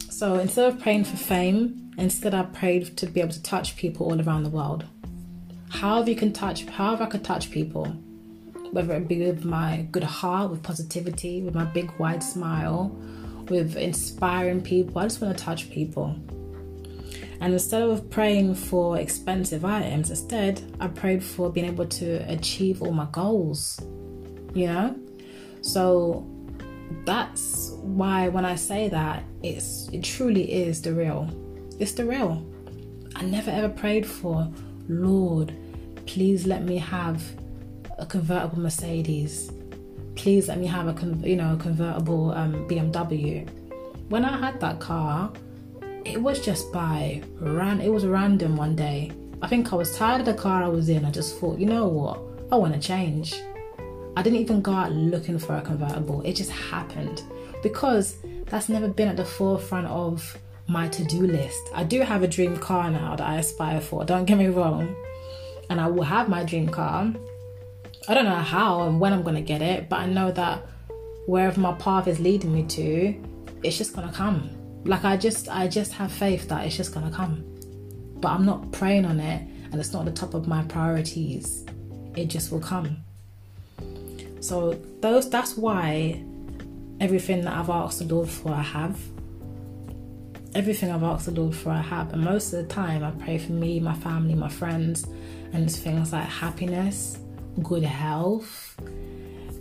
So 0.10 0.40
instead 0.40 0.74
of 0.74 0.82
praying 0.82 1.06
for 1.06 1.16
fame, 1.16 1.88
Instead, 1.98 2.36
I 2.36 2.44
prayed 2.44 2.96
to 2.98 3.08
be 3.08 3.22
able 3.22 3.32
to 3.32 3.42
touch 3.42 3.76
people 3.76 4.06
all 4.06 4.22
around 4.22 4.44
the 4.44 4.52
world. 4.52 4.86
However, 5.70 6.12
you 6.12 6.16
can 6.16 6.32
touch, 6.32 6.66
however, 6.66 7.04
I 7.04 7.08
could 7.08 7.24
touch 7.24 7.50
people, 7.50 7.96
whether 8.72 8.94
it 8.96 9.08
be 9.08 9.26
with 9.26 9.46
my 9.46 9.88
good 9.92 10.04
heart, 10.04 10.52
with 10.52 10.64
positivity, 10.64 11.42
with 11.42 11.56
my 11.56 11.66
big 11.66 11.92
wide 12.00 12.24
smile, 12.24 12.96
with 13.50 13.76
inspiring 13.78 14.62
people. 14.62 15.00
I 15.00 15.04
just 15.04 15.22
want 15.22 15.38
to 15.38 15.44
touch 15.44 15.70
people. 15.70 16.16
And 17.40 17.54
instead 17.54 17.84
of 17.84 18.10
praying 18.10 18.56
for 18.56 18.98
expensive 18.98 19.64
items, 19.64 20.10
instead, 20.10 20.62
I 20.80 20.88
prayed 20.88 21.24
for 21.24 21.52
being 21.52 21.68
able 21.68 21.86
to 21.86 22.32
achieve 22.32 22.82
all 22.82 22.92
my 22.92 23.08
goals. 23.12 23.80
You 24.54 24.68
know? 24.68 24.96
So 25.62 26.26
that's 27.06 27.72
why 27.82 28.28
when 28.30 28.46
I 28.46 28.56
say 28.56 28.90
that, 28.90 29.24
it's 29.44 29.90
it 29.94 30.04
truly 30.04 30.52
is 30.52 30.82
the 30.82 30.94
real. 30.94 31.30
It's 31.80 31.92
the 31.94 32.06
real. 32.06 32.46
I 33.16 33.24
never 33.24 33.52
ever 33.52 33.70
prayed 33.70 34.06
for, 34.06 34.52
Lord, 34.88 35.54
please 36.06 36.48
let 36.48 36.64
me 36.64 36.78
have 36.78 37.22
a 37.98 38.06
convertible 38.06 38.60
Mercedes. 38.60 39.52
Please 40.16 40.48
let 40.48 40.58
me 40.58 40.68
have 40.68 40.88
a 40.88 41.28
you 41.28 41.36
know 41.36 41.54
a 41.54 41.58
convertible 41.58 42.32
um, 42.32 42.68
BMW. 42.68 43.48
When 44.10 44.24
I 44.26 44.38
had 44.38 44.60
that 44.62 44.80
car, 44.80 45.32
it 46.06 46.22
was 46.22 46.44
just 46.44 46.72
by 46.72 47.22
ran. 47.40 47.82
It 47.82 47.90
was 47.90 48.06
random 48.06 48.56
one 48.56 48.76
day. 48.76 49.12
I 49.42 49.48
think 49.48 49.72
I 49.72 49.76
was 49.76 49.96
tired 49.96 50.22
of 50.22 50.26
the 50.26 50.34
car 50.34 50.64
I 50.64 50.68
was 50.68 50.90
in. 50.90 51.06
I 51.06 51.12
just 51.12 51.38
thought, 51.38 51.60
you 51.60 51.68
know 51.68 51.88
what? 51.88 52.20
I 52.52 52.56
want 52.56 52.74
to 52.74 52.80
change. 52.80 53.36
I 54.16 54.24
didn't 54.24 54.40
even 54.40 54.62
go 54.62 54.72
out 54.72 54.92
looking 54.92 55.38
for 55.38 55.56
a 55.56 55.62
convertible. 55.62 56.22
It 56.24 56.34
just 56.34 56.50
happened 56.50 57.22
because 57.62 58.18
that's 58.46 58.70
never 58.70 58.88
been 58.88 59.10
at 59.10 59.18
the 59.18 59.26
forefront 59.26 59.86
of 59.88 60.38
my 60.68 60.88
to 60.90 61.04
do 61.04 61.22
list. 61.22 61.70
I 61.74 61.84
do 61.84 62.02
have 62.02 62.24
a 62.24 62.28
dream 62.28 62.58
car 62.58 62.90
now 62.90 63.16
that 63.16 63.28
I 63.28 63.38
aspire 63.38 63.82
for, 63.82 64.04
don't 64.06 64.26
get 64.26 64.38
me 64.38 64.48
wrong. 64.48 64.96
And 65.70 65.80
I 65.80 65.88
will 65.88 66.04
have 66.04 66.30
my 66.30 66.44
dream 66.44 66.68
car. 66.70 67.14
I 68.08 68.14
don't 68.14 68.26
know 68.26 68.36
how 68.36 68.84
and 68.84 69.00
when 69.00 69.14
I'm 69.14 69.24
going 69.24 69.36
to 69.36 69.42
get 69.42 69.62
it, 69.62 69.90
but 69.90 70.00
I 70.00 70.06
know 70.06 70.32
that 70.32 70.66
wherever 71.26 71.60
my 71.60 71.74
path 71.74 72.08
is 72.08 72.20
leading 72.20 72.54
me 72.54 72.64
to, 72.64 73.22
it's 73.64 73.78
just 73.78 73.94
going 73.94 74.08
to 74.08 74.14
come. 74.14 74.50
Like 74.86 75.04
I 75.04 75.18
just 75.18 75.50
I 75.50 75.68
just 75.68 75.92
have 75.94 76.12
faith 76.12 76.48
that 76.50 76.66
it's 76.66 76.78
just 76.78 76.94
going 76.94 77.10
to 77.10 77.16
come. 77.16 77.44
But 78.22 78.30
I'm 78.30 78.46
not 78.46 78.72
praying 78.72 79.06
on 79.06 79.20
it 79.20 79.42
and 79.72 79.76
it's 79.76 79.92
not 79.92 80.06
the 80.06 80.12
top 80.12 80.34
of 80.34 80.48
my 80.48 80.64
priorities. 80.64 81.66
It 82.16 82.28
just 82.28 82.52
will 82.52 82.62
come. 82.62 82.98
So 84.40 84.80
those 85.02 85.30
that's 85.30 85.58
why 85.58 86.24
everything 87.02 87.42
that 87.42 87.54
I've 87.54 87.70
asked 87.70 88.00
the 88.00 88.06
Lord 88.06 88.30
for 88.30 88.52
I 88.52 88.62
have 88.62 88.98
everything 90.58 90.92
I've 90.92 91.04
asked 91.04 91.26
the 91.26 91.40
Lord 91.40 91.56
for, 91.56 91.70
I 91.70 91.82
have. 91.82 92.14
And 92.14 92.24
most 92.24 92.52
of 92.52 92.68
the 92.68 92.74
time, 92.74 93.04
I 93.04 93.12
pray 93.12 93.38
for 93.38 93.52
me, 93.52 93.80
my 93.80 93.94
family, 93.94 94.34
my 94.34 94.50
friends, 94.50 95.06
and 95.54 95.72
things 95.72 96.12
like 96.12 96.28
happiness, 96.28 97.20
good 97.64 97.84
health, 97.84 98.76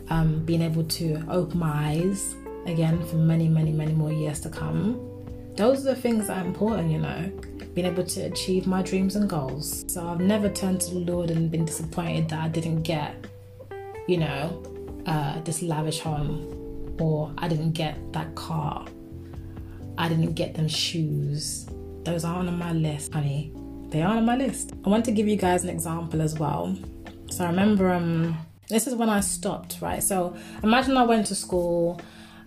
um, 0.09 0.45
being 0.45 0.63
able 0.63 0.85
to 0.85 1.23
open 1.29 1.59
my 1.59 1.91
eyes 1.91 2.35
again 2.67 3.05
for 3.07 3.17
many, 3.17 3.49
many, 3.49 3.73
many 3.73 3.93
more 3.93 4.13
years 4.13 4.41
to 4.41 4.49
come. 4.49 5.01
Those 5.57 5.87
are 5.87 5.95
the 5.95 6.01
things 6.01 6.27
that 6.27 6.39
are 6.39 6.47
important, 6.47 6.91
you 6.91 6.99
know, 6.99 7.31
being 7.75 7.87
able 7.87 8.05
to 8.05 8.21
achieve 8.23 8.67
my 8.67 8.83
dreams 8.83 9.17
and 9.17 9.29
goals. 9.29 9.85
So 9.89 10.07
I've 10.07 10.21
never 10.21 10.49
turned 10.49 10.81
to 10.83 10.95
the 10.95 11.01
Lord 11.01 11.31
and 11.31 11.51
been 11.51 11.65
disappointed 11.65 12.29
that 12.29 12.41
I 12.41 12.49
didn't 12.49 12.83
get, 12.83 13.27
you 14.07 14.19
know, 14.19 14.63
uh, 15.07 15.41
this 15.41 15.63
lavish 15.63 16.01
home 16.01 16.97
or 17.01 17.33
I 17.39 17.49
didn't 17.49 17.73
get 17.73 18.13
that 18.13 18.35
car 18.35 18.87
I 19.99 20.09
didn't 20.09 20.35
get 20.35 20.55
them 20.55 20.69
shoes. 20.69 21.67
Those 22.05 22.25
aren't 22.25 22.49
on 22.49 22.59
my 22.59 22.73
list, 22.73 23.13
honey. 23.15 23.53
They 23.89 24.03
aren't 24.03 24.19
on 24.19 24.27
my 24.27 24.37
list. 24.37 24.73
I 24.85 24.89
want 24.89 25.05
to 25.07 25.13
give 25.13 25.27
you 25.27 25.37
guys 25.37 25.65
an 25.65 25.71
example 25.71 26.21
as 26.21 26.39
well. 26.39 26.77
So 27.31 27.45
I 27.45 27.49
remember 27.49 27.91
um 27.91 28.39
this 28.69 28.87
is 28.87 28.95
when 28.95 29.09
I 29.09 29.21
stopped, 29.21 29.79
right? 29.81 30.03
So 30.03 30.37
imagine 30.63 30.97
I 30.97 31.05
went 31.05 31.27
to 31.27 31.35
school, 31.37 32.01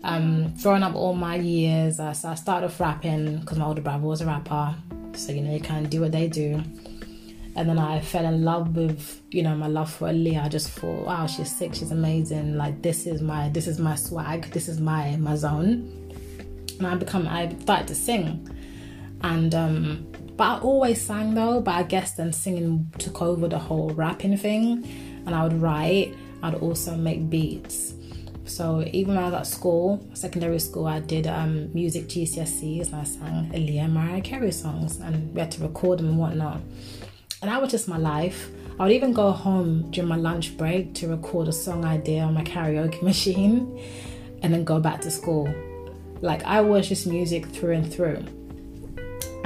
um, 0.04 0.54
throwing 0.58 0.84
up 0.84 0.96
all 0.96 1.14
my 1.14 1.36
years. 1.36 2.00
Uh, 2.00 2.12
so 2.12 2.30
I 2.30 2.36
started 2.36 2.68
off 2.68 2.80
rapping 2.80 3.40
because 3.40 3.58
my 3.58 3.66
older 3.66 3.82
brother 3.82 4.06
was 4.06 4.22
a 4.22 4.26
rapper. 4.26 4.76
So 5.14 5.32
you 5.32 5.42
know 5.42 5.54
you 5.54 5.62
of 5.62 5.90
do 5.90 6.02
what 6.02 6.12
they 6.12 6.28
do. 6.28 6.64
And 7.56 7.68
then 7.68 7.80
I 7.80 8.00
fell 8.00 8.26
in 8.26 8.44
love 8.46 8.76
with, 8.76 9.22
you 9.32 9.44
know, 9.44 9.56
my 9.56 9.68
love 9.68 9.92
for 9.92 10.08
Aaliyah. 10.08 10.46
I 10.46 10.50
just 10.50 10.70
thought, 10.70 11.06
wow, 11.06 11.26
she's 11.26 11.54
sick, 11.54 11.74
she's 11.74 11.92
amazing. 11.92 12.58
Like 12.58 12.82
this 12.82 13.06
is 13.06 13.22
my 13.22 13.50
this 13.50 13.68
is 13.68 13.80
my 13.80 13.96
swag, 13.96 14.52
this 14.52 14.68
is 14.68 14.80
my 14.80 15.16
my 15.18 15.36
zone 15.36 16.00
and 16.80 16.88
I 16.88 16.96
become 16.96 17.28
I 17.28 17.56
started 17.60 17.88
to 17.90 17.96
sing, 17.96 18.50
and 19.22 19.54
um, 19.54 20.09
but 20.40 20.46
I 20.46 20.60
always 20.62 21.02
sang 21.02 21.36
though. 21.36 21.60
But 21.60 21.76
I 21.76 21.84
guess 21.84 22.14
then 22.14 22.32
singing 22.32 22.90
took 22.98 23.22
over 23.22 23.50
the 23.50 23.60
whole 23.60 23.90
rapping 23.90 24.38
thing, 24.38 24.88
and 25.26 25.36
I 25.36 25.44
would 25.44 25.62
write. 25.62 26.16
I'd 26.42 26.56
also 26.56 26.96
make 26.96 27.30
beats. 27.30 27.94
So 28.46 28.86
even 28.94 29.16
when 29.16 29.24
I 29.24 29.26
was 29.26 29.34
at 29.34 29.48
school, 29.48 30.02
secondary 30.14 30.60
school, 30.60 30.88
I 30.88 31.02
did 31.02 31.28
um, 31.28 31.70
music 31.74 32.08
GCSEs 32.08 32.88
and 32.88 32.96
I 32.96 33.04
sang 33.04 33.52
Aaliyah 33.54 33.92
Mariah 33.92 34.22
Carey 34.22 34.54
songs, 34.54 35.02
and 35.02 35.34
we 35.34 35.42
had 35.42 35.52
to 35.52 35.62
record 35.62 36.00
them 36.00 36.08
and 36.08 36.18
whatnot. 36.18 36.62
And 37.42 37.52
that 37.52 37.62
was 37.62 37.70
just 37.70 37.90
my 37.90 37.98
life. 37.98 38.50
I 38.80 38.84
would 38.84 38.94
even 38.94 39.12
go 39.12 39.32
home 39.32 39.92
during 39.92 40.08
my 40.08 40.16
lunch 40.16 40.58
break 40.58 40.94
to 40.96 41.10
record 41.10 41.50
a 41.50 41.54
song 41.54 41.84
idea 41.84 42.22
on 42.24 42.34
my 42.34 42.44
karaoke 42.44 43.02
machine 43.12 43.78
and 44.42 44.54
then 44.54 44.64
go 44.64 44.80
back 44.80 45.02
to 45.02 45.12
school. 45.12 45.54
Like 46.22 46.44
I 46.44 46.62
was 46.62 46.88
just 46.88 47.08
music 47.08 47.46
through 47.48 47.74
and 47.74 47.94
through. 47.94 48.24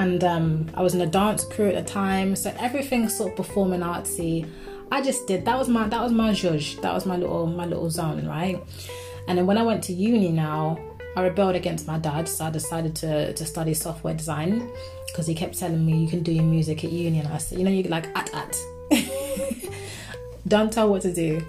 And 0.04 0.22
um, 0.26 0.70
I 0.74 0.82
was 0.82 0.96
in 0.96 1.00
a 1.00 1.08
dance 1.08 1.46
crew 1.46 1.70
at 1.70 1.76
the 1.76 1.90
time, 1.90 2.36
so 2.36 2.54
everything 2.60 3.08
sort 3.08 3.32
of 3.32 3.38
performing 3.38 3.80
artsy. 3.80 4.46
I 4.92 5.02
just 5.02 5.26
did. 5.28 5.46
That 5.46 5.58
was 5.58 5.70
my 5.70 5.88
that 5.88 6.02
was 6.02 6.12
my 6.12 6.32
zhuzh. 6.32 6.82
That 6.82 6.94
was 6.94 7.06
my 7.06 7.16
little 7.16 7.48
my 7.48 7.66
little 7.66 7.90
zone, 7.90 8.28
right? 8.28 8.62
And 9.30 9.38
then 9.38 9.46
when 9.46 9.58
I 9.58 9.64
went 9.64 9.82
to 9.86 9.94
uni 9.94 10.30
now, 10.30 10.78
I 11.16 11.22
rebelled 11.22 11.56
against 11.56 11.88
my 11.88 12.00
dad, 12.00 12.28
so 12.28 12.44
I 12.44 12.50
decided 12.50 12.98
to 12.98 13.32
to 13.32 13.46
study 13.46 13.74
software 13.74 14.14
design 14.14 14.70
because 15.08 15.26
he 15.26 15.34
kept 15.34 15.58
telling 15.58 15.86
me 15.86 16.02
you 16.04 16.10
can 16.10 16.22
do 16.22 16.34
your 16.34 16.44
music 16.44 16.84
at 16.84 16.92
uni, 16.92 17.20
and 17.20 17.30
I 17.30 17.38
said, 17.38 17.58
you 17.58 17.64
know, 17.64 17.72
you 17.72 17.84
like 17.84 18.08
at 18.14 18.30
at. 18.34 18.58
Don't 20.50 20.74
tell 20.74 20.90
what 20.90 21.02
to 21.04 21.14
do. 21.14 21.42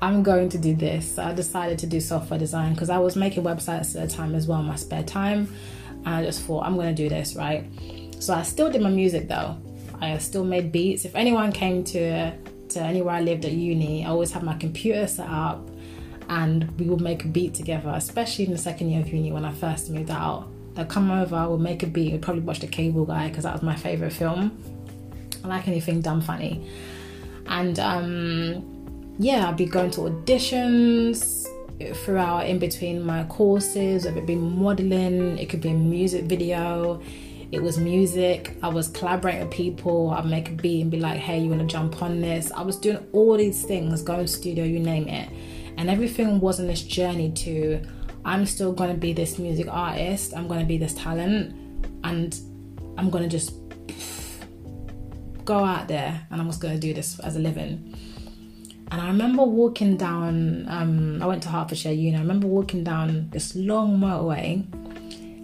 I'm 0.00 0.22
going 0.22 0.48
to 0.50 0.58
do 0.58 0.76
this. 0.76 1.16
So 1.16 1.24
I 1.24 1.32
decided 1.32 1.80
to 1.80 1.88
do 1.88 1.98
software 2.00 2.38
design 2.38 2.74
because 2.74 2.88
I 2.88 2.98
was 2.98 3.16
making 3.16 3.42
websites 3.42 4.00
at 4.00 4.08
the 4.08 4.14
time 4.14 4.36
as 4.36 4.46
well 4.46 4.60
in 4.60 4.66
my 4.66 4.76
spare 4.76 5.02
time. 5.02 5.48
And 6.06 6.14
I 6.14 6.24
just 6.24 6.42
thought, 6.42 6.64
I'm 6.64 6.76
going 6.76 6.94
to 6.94 7.02
do 7.02 7.08
this, 7.08 7.36
right? 7.36 7.66
So 8.20 8.32
I 8.32 8.42
still 8.42 8.70
did 8.70 8.80
my 8.80 8.88
music 8.88 9.28
though. 9.28 9.58
I 10.00 10.16
still 10.18 10.44
made 10.44 10.72
beats. 10.72 11.04
If 11.04 11.14
anyone 11.14 11.52
came 11.52 11.84
to 11.84 12.32
to 12.68 12.80
anywhere 12.80 13.14
I 13.14 13.20
lived 13.20 13.44
at 13.44 13.52
uni, 13.52 14.04
I 14.04 14.08
always 14.08 14.32
had 14.32 14.42
my 14.42 14.54
computer 14.54 15.06
set 15.06 15.28
up 15.28 15.68
and 16.28 16.70
we 16.78 16.86
would 16.86 17.00
make 17.00 17.24
a 17.24 17.28
beat 17.28 17.54
together, 17.54 17.92
especially 17.94 18.46
in 18.46 18.52
the 18.52 18.58
second 18.58 18.90
year 18.90 19.00
of 19.00 19.08
uni 19.08 19.32
when 19.32 19.44
I 19.44 19.52
first 19.52 19.90
moved 19.90 20.10
out. 20.10 20.48
They'd 20.74 20.88
come 20.88 21.10
over, 21.10 21.48
we'd 21.48 21.60
make 21.60 21.82
a 21.82 21.86
beat, 21.86 22.12
we'd 22.12 22.22
probably 22.22 22.42
watch 22.42 22.60
The 22.60 22.66
Cable 22.66 23.04
Guy 23.04 23.28
because 23.28 23.44
that 23.44 23.52
was 23.52 23.62
my 23.62 23.76
favourite 23.76 24.12
film. 24.12 24.58
I 25.44 25.48
like 25.48 25.68
anything 25.68 26.00
dumb 26.00 26.20
funny. 26.20 26.68
And 27.46 27.78
um, 27.78 29.14
yeah, 29.18 29.48
I'd 29.48 29.56
be 29.56 29.66
going 29.66 29.90
to 29.92 30.00
auditions 30.02 31.45
throughout 31.94 32.46
in 32.46 32.58
between 32.58 33.02
my 33.02 33.24
courses, 33.24 34.06
it 34.06 34.14
could 34.14 34.26
be 34.26 34.36
modeling, 34.36 35.38
it 35.38 35.48
could 35.48 35.60
be 35.60 35.70
a 35.70 35.74
music 35.74 36.24
video, 36.24 37.00
it 37.52 37.62
was 37.62 37.78
music. 37.78 38.56
I 38.62 38.68
was 38.68 38.88
collaborating 38.88 39.42
with 39.42 39.50
people. 39.52 40.10
I'd 40.10 40.26
make 40.26 40.48
a 40.48 40.52
beat 40.52 40.82
and 40.82 40.90
be 40.90 40.98
like, 40.98 41.18
hey, 41.18 41.38
you 41.38 41.48
want 41.48 41.60
to 41.60 41.66
jump 41.66 42.02
on 42.02 42.20
this? 42.20 42.50
I 42.50 42.62
was 42.62 42.76
doing 42.76 42.98
all 43.12 43.36
these 43.36 43.64
things, 43.64 44.02
going 44.02 44.20
to 44.20 44.28
studio, 44.28 44.64
you 44.64 44.80
name 44.80 45.06
it. 45.08 45.28
And 45.76 45.88
everything 45.88 46.40
was 46.40 46.58
in 46.58 46.66
this 46.66 46.82
journey 46.82 47.30
to 47.32 47.80
I'm 48.24 48.46
still 48.46 48.72
going 48.72 48.90
to 48.90 48.96
be 48.96 49.12
this 49.12 49.38
music 49.38 49.68
artist, 49.70 50.34
I'm 50.34 50.48
going 50.48 50.60
to 50.60 50.66
be 50.66 50.78
this 50.78 50.94
talent, 50.94 51.54
and 52.02 52.36
I'm 52.98 53.10
going 53.10 53.22
to 53.22 53.30
just 53.30 53.54
go 55.44 55.64
out 55.64 55.86
there 55.86 56.26
and 56.30 56.40
I'm 56.40 56.48
just 56.48 56.60
going 56.60 56.74
to 56.74 56.80
do 56.80 56.92
this 56.92 57.20
as 57.20 57.36
a 57.36 57.38
living. 57.38 57.94
And 58.96 59.04
I 59.04 59.08
remember 59.08 59.42
walking 59.42 59.98
down, 59.98 60.64
um, 60.70 61.22
I 61.22 61.26
went 61.26 61.42
to 61.42 61.50
Hertfordshire 61.50 61.92
Uni, 61.92 62.16
I 62.16 62.20
remember 62.20 62.46
walking 62.46 62.82
down 62.82 63.28
this 63.28 63.54
long 63.54 63.98
motorway 63.98 64.64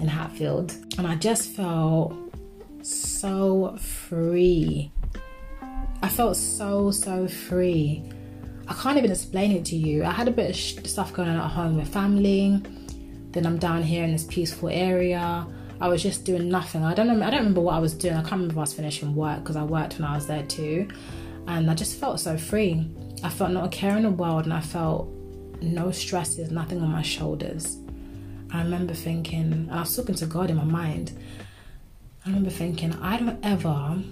in 0.00 0.08
Hatfield, 0.08 0.74
and 0.96 1.06
I 1.06 1.16
just 1.16 1.50
felt 1.50 2.14
so 2.80 3.76
free. 3.76 4.90
I 6.02 6.08
felt 6.08 6.38
so, 6.38 6.90
so 6.92 7.28
free. 7.28 8.02
I 8.68 8.72
can't 8.72 8.96
even 8.96 9.10
explain 9.10 9.52
it 9.52 9.66
to 9.66 9.76
you. 9.76 10.02
I 10.02 10.12
had 10.12 10.28
a 10.28 10.30
bit 10.30 10.48
of 10.48 10.56
stuff 10.56 11.12
going 11.12 11.28
on 11.28 11.36
at 11.36 11.50
home 11.50 11.76
with 11.76 11.88
family. 11.88 12.58
Then 13.32 13.44
I'm 13.44 13.58
down 13.58 13.82
here 13.82 14.02
in 14.02 14.12
this 14.12 14.24
peaceful 14.24 14.70
area. 14.70 15.46
I 15.78 15.88
was 15.88 16.02
just 16.02 16.24
doing 16.24 16.48
nothing. 16.48 16.84
I 16.84 16.94
don't 16.94 17.06
know. 17.06 17.22
I 17.22 17.28
don't 17.28 17.40
remember 17.40 17.60
what 17.60 17.74
I 17.74 17.80
was 17.80 17.92
doing. 17.92 18.14
I 18.14 18.22
can't 18.22 18.32
remember 18.32 18.54
if 18.54 18.58
I 18.58 18.60
was 18.62 18.72
finishing 18.72 19.14
work 19.14 19.40
because 19.40 19.56
I 19.56 19.62
worked 19.62 19.98
when 19.98 20.08
I 20.08 20.14
was 20.14 20.26
there 20.26 20.44
too, 20.44 20.88
and 21.48 21.70
I 21.70 21.74
just 21.74 22.00
felt 22.00 22.18
so 22.18 22.38
free. 22.38 22.88
I 23.22 23.28
felt 23.28 23.52
not 23.52 23.66
a 23.66 23.68
care 23.68 23.96
in 23.96 24.02
the 24.02 24.10
world, 24.10 24.44
and 24.44 24.52
I 24.52 24.60
felt 24.60 25.08
no 25.60 25.90
stresses, 25.90 26.50
nothing 26.50 26.80
on 26.80 26.90
my 26.90 27.02
shoulders. 27.02 27.78
I 28.50 28.62
remember 28.62 28.94
thinking, 28.94 29.68
I 29.70 29.80
was 29.80 29.96
talking 29.96 30.14
to 30.16 30.26
God 30.26 30.50
in 30.50 30.56
my 30.56 30.64
mind. 30.64 31.12
I 32.24 32.28
remember 32.28 32.50
thinking, 32.50 32.92
I 32.94 33.16
don't 33.18 33.38
ever 33.44 34.02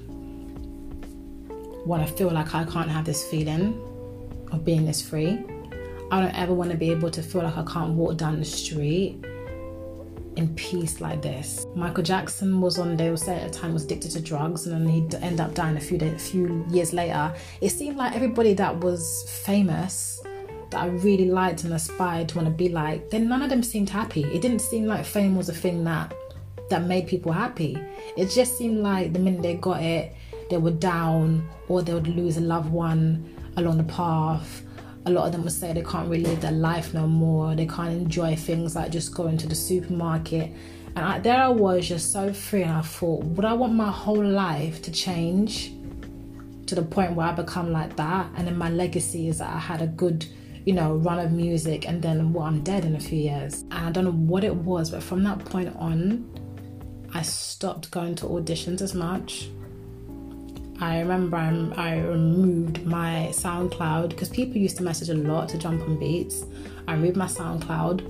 want 1.84 2.06
to 2.06 2.12
feel 2.14 2.30
like 2.30 2.54
I 2.54 2.64
can't 2.64 2.88
have 2.88 3.04
this 3.04 3.24
feeling 3.28 3.74
of 4.52 4.64
being 4.64 4.86
this 4.86 5.02
free. 5.02 5.38
I 6.12 6.20
don't 6.20 6.34
ever 6.34 6.54
want 6.54 6.70
to 6.70 6.76
be 6.76 6.90
able 6.90 7.10
to 7.10 7.22
feel 7.22 7.42
like 7.42 7.56
I 7.56 7.64
can't 7.64 7.94
walk 7.94 8.16
down 8.16 8.38
the 8.38 8.44
street 8.44 9.24
in 10.40 10.54
peace 10.54 11.00
like 11.00 11.22
this. 11.22 11.66
Michael 11.74 12.02
Jackson 12.02 12.60
was 12.60 12.78
on, 12.78 12.96
they 12.96 13.10
would 13.10 13.18
say 13.18 13.36
at 13.36 13.52
the 13.52 13.58
time 13.58 13.72
was 13.72 13.84
addicted 13.84 14.10
to 14.12 14.20
drugs 14.20 14.66
and 14.66 14.74
then 14.74 14.92
he'd 14.92 15.14
end 15.16 15.40
up 15.40 15.54
dying 15.54 15.76
a 15.76 15.80
few 15.80 15.98
days, 15.98 16.14
a 16.14 16.18
few 16.18 16.64
years 16.70 16.92
later. 16.92 17.32
It 17.60 17.70
seemed 17.70 17.96
like 17.96 18.14
everybody 18.14 18.54
that 18.54 18.80
was 18.80 19.24
famous 19.44 20.20
that 20.70 20.82
I 20.82 20.86
really 20.86 21.30
liked 21.30 21.64
and 21.64 21.72
aspired 21.74 22.28
to 22.30 22.36
want 22.36 22.48
to 22.48 22.54
be 22.54 22.68
like, 22.68 23.10
then 23.10 23.28
none 23.28 23.42
of 23.42 23.50
them 23.50 23.62
seemed 23.62 23.90
happy. 23.90 24.24
It 24.24 24.40
didn't 24.40 24.60
seem 24.60 24.86
like 24.86 25.04
fame 25.04 25.36
was 25.36 25.48
a 25.48 25.54
thing 25.54 25.84
that 25.84 26.14
that 26.70 26.84
made 26.84 27.08
people 27.08 27.32
happy. 27.32 27.76
It 28.16 28.30
just 28.30 28.56
seemed 28.56 28.78
like 28.78 29.12
the 29.12 29.18
minute 29.18 29.42
they 29.42 29.54
got 29.54 29.82
it, 29.82 30.14
they 30.48 30.56
were 30.56 30.70
down 30.70 31.48
or 31.68 31.82
they 31.82 31.92
would 31.92 32.06
lose 32.06 32.36
a 32.36 32.40
loved 32.40 32.70
one 32.70 33.36
along 33.56 33.78
the 33.78 33.84
path. 33.84 34.62
A 35.06 35.10
lot 35.10 35.26
of 35.26 35.32
them 35.32 35.42
would 35.44 35.52
say 35.52 35.72
they 35.72 35.82
can't 35.82 36.08
really 36.08 36.24
live 36.24 36.40
their 36.40 36.52
life 36.52 36.92
no 36.92 37.06
more. 37.06 37.54
They 37.54 37.66
can't 37.66 37.92
enjoy 37.92 38.36
things 38.36 38.76
like 38.76 38.90
just 38.90 39.14
going 39.14 39.38
to 39.38 39.46
the 39.46 39.54
supermarket. 39.54 40.52
And 40.96 41.04
I, 41.04 41.18
there 41.20 41.40
I 41.40 41.48
was 41.48 41.88
just 41.88 42.12
so 42.12 42.32
free, 42.32 42.62
and 42.62 42.72
I 42.72 42.82
thought, 42.82 43.24
would 43.24 43.44
I 43.44 43.52
want 43.52 43.74
my 43.74 43.90
whole 43.90 44.24
life 44.24 44.82
to 44.82 44.90
change 44.90 45.72
to 46.66 46.74
the 46.74 46.82
point 46.82 47.14
where 47.14 47.28
I 47.28 47.32
become 47.32 47.72
like 47.72 47.96
that? 47.96 48.30
And 48.36 48.46
then 48.46 48.58
my 48.58 48.70
legacy 48.70 49.28
is 49.28 49.38
that 49.38 49.54
I 49.54 49.58
had 49.58 49.82
a 49.82 49.86
good 49.86 50.26
you 50.64 50.74
know, 50.74 50.94
run 50.96 51.18
of 51.18 51.32
music 51.32 51.88
and 51.88 52.02
then 52.02 52.32
well, 52.32 52.44
I'm 52.44 52.62
dead 52.62 52.84
in 52.84 52.96
a 52.96 53.00
few 53.00 53.18
years. 53.18 53.62
And 53.70 53.74
I 53.74 53.90
don't 53.90 54.04
know 54.04 54.12
what 54.12 54.44
it 54.44 54.54
was, 54.54 54.90
but 54.90 55.02
from 55.02 55.22
that 55.24 55.44
point 55.44 55.74
on, 55.76 56.28
I 57.14 57.22
stopped 57.22 57.90
going 57.90 58.14
to 58.16 58.26
auditions 58.26 58.82
as 58.82 58.94
much. 58.94 59.48
I 60.80 61.00
remember 61.00 61.36
I'm, 61.36 61.74
i 61.74 61.98
removed 61.98 62.86
my 62.86 63.28
SoundCloud 63.32 64.08
because 64.10 64.30
people 64.30 64.56
used 64.56 64.78
to 64.78 64.82
message 64.82 65.10
a 65.10 65.14
lot 65.14 65.50
to 65.50 65.58
jump 65.58 65.82
on 65.82 65.98
beats. 65.98 66.44
I 66.88 66.94
removed 66.94 67.16
my 67.16 67.26
SoundCloud 67.26 68.00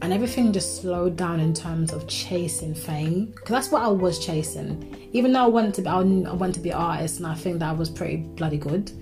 and 0.00 0.12
everything 0.12 0.52
just 0.52 0.80
slowed 0.80 1.16
down 1.16 1.40
in 1.40 1.52
terms 1.52 1.92
of 1.92 2.06
chasing 2.06 2.74
fame 2.74 3.26
because 3.26 3.50
that's 3.50 3.72
what 3.72 3.82
I 3.82 3.88
was 3.88 4.24
chasing. 4.24 5.08
Even 5.12 5.32
though 5.32 5.42
I 5.42 5.48
wanted 5.48 5.74
to 5.74 5.82
be, 5.82 5.88
I 5.88 6.00
wanted 6.32 6.54
to 6.54 6.60
be 6.60 6.70
an 6.70 6.76
artist 6.76 7.18
and 7.18 7.26
I 7.26 7.34
think 7.34 7.58
that 7.58 7.70
I 7.70 7.72
was 7.72 7.90
pretty 7.90 8.18
bloody 8.18 8.58
good. 8.58 8.92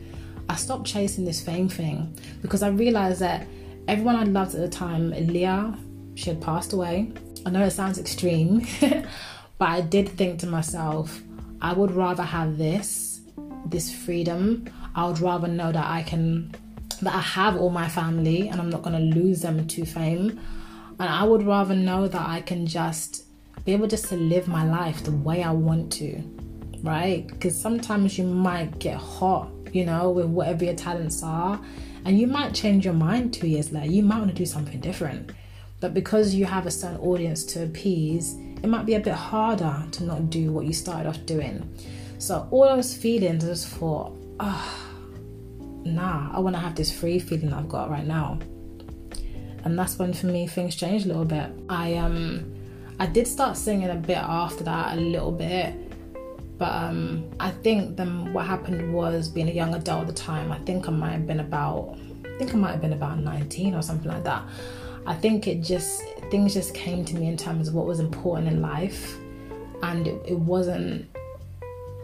I 0.48 0.56
stopped 0.56 0.86
chasing 0.86 1.26
this 1.26 1.42
fame 1.42 1.68
thing 1.68 2.16
because 2.40 2.62
I 2.62 2.68
realized 2.68 3.20
that 3.20 3.46
everyone 3.86 4.16
I 4.16 4.24
loved 4.24 4.54
at 4.54 4.62
the 4.62 4.68
time, 4.68 5.12
Aaliyah, 5.12 5.78
she 6.14 6.30
had 6.30 6.40
passed 6.40 6.72
away. 6.72 7.12
I 7.44 7.50
know 7.50 7.64
it 7.64 7.72
sounds 7.72 7.98
extreme, 7.98 8.66
but 8.80 9.68
I 9.68 9.82
did 9.82 10.08
think 10.08 10.40
to 10.40 10.46
myself, 10.46 11.20
I 11.60 11.72
would 11.72 11.90
rather 11.90 12.22
have 12.22 12.58
this, 12.58 13.20
this 13.66 13.92
freedom. 13.92 14.66
I 14.94 15.06
would 15.06 15.20
rather 15.20 15.48
know 15.48 15.72
that 15.72 15.86
I 15.86 16.02
can, 16.02 16.54
that 17.02 17.14
I 17.14 17.20
have 17.20 17.56
all 17.56 17.70
my 17.70 17.88
family 17.88 18.48
and 18.48 18.60
I'm 18.60 18.70
not 18.70 18.82
going 18.82 18.96
to 18.96 19.18
lose 19.20 19.42
them 19.42 19.66
to 19.66 19.84
fame. 19.84 20.40
And 20.98 21.08
I 21.08 21.24
would 21.24 21.42
rather 21.42 21.74
know 21.74 22.08
that 22.08 22.28
I 22.28 22.40
can 22.40 22.66
just 22.66 23.24
be 23.64 23.72
able 23.72 23.86
just 23.86 24.06
to 24.06 24.16
live 24.16 24.48
my 24.48 24.64
life 24.64 25.04
the 25.04 25.12
way 25.12 25.42
I 25.42 25.50
want 25.50 25.92
to, 25.94 26.22
right? 26.82 27.26
Because 27.26 27.60
sometimes 27.60 28.16
you 28.18 28.24
might 28.24 28.78
get 28.78 28.96
hot 28.96 29.50
you 29.76 29.84
know, 29.84 30.10
with 30.10 30.26
whatever 30.26 30.64
your 30.64 30.74
talents 30.74 31.22
are. 31.22 31.60
And 32.04 32.18
you 32.18 32.26
might 32.26 32.54
change 32.54 32.84
your 32.84 32.94
mind 32.94 33.34
two 33.34 33.46
years 33.46 33.72
later. 33.72 33.90
You 33.90 34.02
might 34.02 34.18
want 34.18 34.30
to 34.30 34.36
do 34.36 34.46
something 34.46 34.80
different. 34.80 35.32
But 35.80 35.92
because 35.92 36.34
you 36.34 36.46
have 36.46 36.66
a 36.66 36.70
certain 36.70 36.98
audience 36.98 37.44
to 37.46 37.64
appease, 37.64 38.36
it 38.66 38.68
might 38.68 38.84
be 38.84 38.94
a 38.94 39.00
bit 39.00 39.14
harder 39.14 39.84
to 39.92 40.02
not 40.02 40.28
do 40.28 40.50
what 40.50 40.66
you 40.66 40.72
started 40.72 41.08
off 41.08 41.24
doing. 41.24 41.72
So 42.18 42.48
all 42.50 42.64
those 42.64 42.96
feelings, 42.96 43.44
I 43.44 43.48
just 43.48 43.68
thought, 43.68 44.12
ah, 44.40 44.90
oh, 45.60 45.82
nah, 45.84 46.36
I 46.36 46.40
want 46.40 46.56
to 46.56 46.60
have 46.60 46.74
this 46.74 46.90
free 46.90 47.20
feeling 47.20 47.52
I've 47.52 47.68
got 47.68 47.90
right 47.90 48.04
now. 48.04 48.40
And 49.64 49.78
that's 49.78 50.00
when 50.00 50.12
for 50.12 50.26
me 50.26 50.48
things 50.48 50.74
changed 50.74 51.04
a 51.04 51.08
little 51.08 51.24
bit. 51.24 51.48
I 51.68 51.94
um 51.94 52.52
I 52.98 53.06
did 53.06 53.28
start 53.28 53.56
singing 53.56 53.90
a 53.90 53.94
bit 53.94 54.18
after 54.18 54.64
that, 54.64 54.98
a 54.98 55.00
little 55.00 55.30
bit 55.30 55.74
but 56.58 56.72
um, 56.72 57.30
I 57.38 57.50
think 57.50 57.96
then 57.96 58.32
what 58.32 58.46
happened 58.46 58.94
was 58.94 59.28
being 59.28 59.48
a 59.48 59.52
young 59.52 59.74
adult 59.74 60.02
at 60.02 60.06
the 60.06 60.14
time. 60.14 60.50
I 60.50 60.58
think 60.60 60.88
I 60.88 60.90
might 60.90 61.12
have 61.12 61.26
been 61.26 61.40
about, 61.40 61.98
I 62.24 62.38
think 62.38 62.54
I 62.54 62.56
might 62.56 62.70
have 62.70 62.80
been 62.80 62.94
about 62.94 63.18
19 63.18 63.74
or 63.74 63.82
something 63.82 64.10
like 64.10 64.24
that. 64.24 64.42
I 65.06 65.14
think 65.14 65.46
it 65.46 65.62
just 65.62 66.02
things 66.30 66.54
just 66.54 66.74
came 66.74 67.04
to 67.04 67.14
me 67.14 67.28
in 67.28 67.36
terms 67.36 67.68
of 67.68 67.74
what 67.74 67.86
was 67.86 68.00
important 68.00 68.48
in 68.48 68.60
life, 68.60 69.16
and 69.82 70.06
it, 70.06 70.20
it 70.26 70.38
wasn't. 70.38 71.08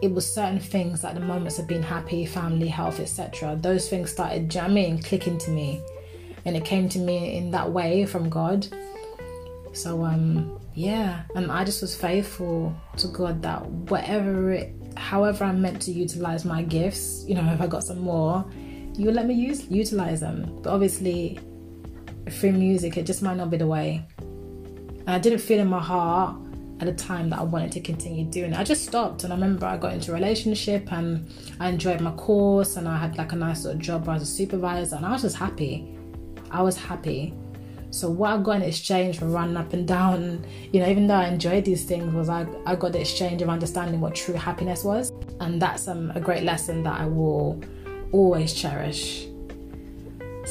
It 0.01 0.13
was 0.13 0.33
certain 0.33 0.59
things 0.59 1.05
like 1.05 1.15
the 1.15 1.21
moments 1.21 1.61
of 1.61 1.69
being 1.69 1.83
happy, 1.83 2.27
family, 2.27 2.67
health, 2.67 2.99
etc. 2.99 3.57
Those 3.61 3.89
things 3.89 4.11
started 4.11 4.51
jamming, 4.51 5.01
clicking 5.03 5.39
to 5.39 5.51
me, 5.51 5.81
and 6.45 6.57
it 6.57 6.65
came 6.65 6.89
to 6.91 6.99
me 6.99 7.37
in 7.37 7.51
that 7.53 7.71
way 7.71 8.05
from 8.05 8.29
God. 8.29 8.67
So 9.73 10.05
um, 10.05 10.61
yeah 10.75 11.23
and 11.35 11.53
i 11.53 11.65
just 11.65 11.83
was 11.83 11.95
faithful 11.95 12.75
to 12.97 13.07
god 13.09 13.43
that 13.43 13.65
whatever 13.67 14.53
it 14.53 14.75
however 14.97 15.45
i'm 15.45 15.61
meant 15.61 15.81
to 15.83 15.93
utilize 15.93 16.45
my 16.45 16.63
gifts 16.63 17.25
you 17.29 17.35
know 17.35 17.53
if 17.53 17.61
i 17.61 17.67
got 17.67 17.85
some 17.85 17.99
more 17.99 18.45
you 18.95 19.11
let 19.11 19.27
me 19.27 19.35
use 19.35 19.69
utilize 19.71 20.21
them 20.21 20.59
but 20.63 20.71
obviously 20.71 21.39
through 22.31 22.53
music 22.53 22.97
it 22.97 23.05
just 23.05 23.23
might 23.23 23.37
not 23.37 23.51
be 23.51 23.57
the 23.57 23.67
way 23.67 24.05
and 24.19 25.11
i 25.11 25.19
didn't 25.19 25.39
feel 25.39 25.59
in 25.59 25.67
my 25.67 25.81
heart 25.81 26.37
at 26.81 26.87
the 26.87 26.93
time 26.93 27.31
that 27.31 27.39
i 27.39 27.43
wanted 27.43 27.71
to 27.71 27.81
continue 27.81 28.25
doing 28.25 28.53
it 28.53 28.59
i 28.59 28.65
just 28.65 28.85
stopped 28.85 29.25
and 29.25 29.33
i 29.33 29.37
remember 29.37 29.67
i 29.67 29.77
got 29.77 29.93
into 29.93 30.11
a 30.11 30.15
relationship 30.15 30.93
and 30.93 31.29
i 31.61 31.69
enjoyed 31.69 32.01
my 32.01 32.13
course 32.13 32.77
and 32.77 32.89
i 32.89 32.97
had 32.97 33.17
like 33.19 33.33
a 33.33 33.37
nice 33.37 33.63
sort 33.63 33.75
of 33.75 33.81
job 33.81 34.09
as 34.09 34.23
a 34.23 34.27
supervisor 34.27 34.97
and 34.97 35.07
i 35.07 35.13
was 35.13 35.23
just 35.23 35.37
happy 35.37 35.97
i 36.51 36.63
was 36.63 36.77
happy 36.77 37.35
so 37.93 38.09
what 38.09 38.31
I 38.31 38.43
got 38.43 38.57
in 38.57 38.63
exchange 38.63 39.19
for 39.19 39.27
running 39.27 39.55
up 39.59 39.75
and 39.75 39.87
down, 39.87 40.47
you 40.73 40.81
know, 40.81 40.89
even 40.89 41.07
though 41.07 41.17
I 41.17 41.29
enjoyed 41.29 41.67
these 41.67 41.85
things, 41.85 42.15
was 42.15 42.31
I, 42.31 42.47
I 42.65 42.75
got 42.75 42.93
the 42.93 43.01
exchange 43.01 43.43
of 43.43 43.51
understanding 43.51 44.01
what 44.01 44.15
true 44.15 44.35
happiness 44.35 44.83
was. 44.83 45.13
And 45.41 45.61
that's 45.61 45.89
um, 45.89 46.11
a 46.15 46.21
great 46.21 46.43
lesson 46.43 46.83
that 46.85 46.99
I 46.99 47.05
will 47.05 47.63
always 48.11 48.55
cherish. 48.55 49.27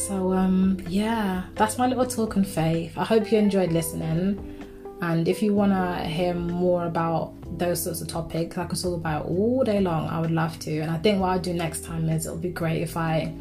So 0.07 0.33
um 0.33 0.81
yeah, 0.87 1.43
that's 1.53 1.77
my 1.77 1.85
little 1.85 2.07
talk 2.07 2.35
on 2.35 2.43
faith. 2.43 2.97
I 2.97 3.05
hope 3.05 3.31
you 3.31 3.37
enjoyed 3.37 3.71
listening. 3.71 4.57
And 4.99 5.27
if 5.27 5.43
you 5.43 5.53
want 5.53 5.73
to 5.73 6.03
hear 6.07 6.33
more 6.33 6.85
about 6.85 7.33
those 7.59 7.83
sorts 7.83 8.01
of 8.01 8.07
topics, 8.07 8.57
I 8.57 8.65
could 8.65 8.81
talk 8.81 8.95
about 8.95 9.27
all 9.27 9.63
day 9.63 9.79
long. 9.79 10.09
I 10.09 10.19
would 10.19 10.31
love 10.31 10.57
to. 10.59 10.79
And 10.79 10.89
I 10.89 10.97
think 10.97 11.19
what 11.19 11.29
I'll 11.29 11.39
do 11.39 11.53
next 11.53 11.85
time 11.85 12.09
is 12.09 12.25
it'll 12.25 12.39
be 12.39 12.49
great 12.49 12.81
if 12.81 12.97
I 12.97 13.31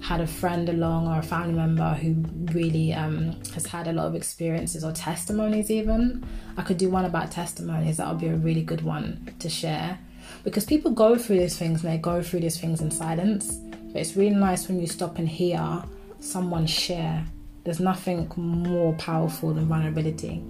had 0.00 0.22
a 0.22 0.26
friend 0.26 0.68
along 0.70 1.08
or 1.08 1.18
a 1.18 1.22
family 1.22 1.54
member 1.54 1.92
who 1.94 2.14
really 2.52 2.94
um, 2.94 3.36
has 3.54 3.66
had 3.66 3.86
a 3.86 3.92
lot 3.92 4.06
of 4.06 4.14
experiences 4.14 4.84
or 4.84 4.92
testimonies, 4.92 5.70
even. 5.70 6.26
I 6.56 6.62
could 6.62 6.78
do 6.78 6.88
one 6.88 7.04
about 7.04 7.30
testimonies. 7.30 7.98
That 7.98 8.08
would 8.08 8.20
be 8.20 8.28
a 8.28 8.36
really 8.36 8.62
good 8.62 8.80
one 8.80 9.34
to 9.40 9.48
share. 9.50 9.98
Because 10.42 10.64
people 10.64 10.90
go 10.90 11.16
through 11.16 11.38
these 11.38 11.58
things 11.58 11.84
and 11.84 11.92
they 11.92 11.98
go 11.98 12.22
through 12.22 12.40
these 12.40 12.58
things 12.58 12.80
in 12.80 12.90
silence. 12.90 13.58
But 13.92 14.00
it's 14.00 14.16
really 14.16 14.34
nice 14.34 14.68
when 14.68 14.80
you 14.80 14.86
stop 14.86 15.18
and 15.18 15.28
hear 15.28 15.82
someone 16.20 16.66
share. 16.66 17.26
There's 17.64 17.80
nothing 17.80 18.30
more 18.36 18.94
powerful 18.94 19.52
than 19.54 19.66
vulnerability. 19.66 20.42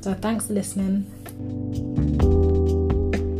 So 0.00 0.14
thanks 0.14 0.46
for 0.46 0.54
listening. 0.54 2.27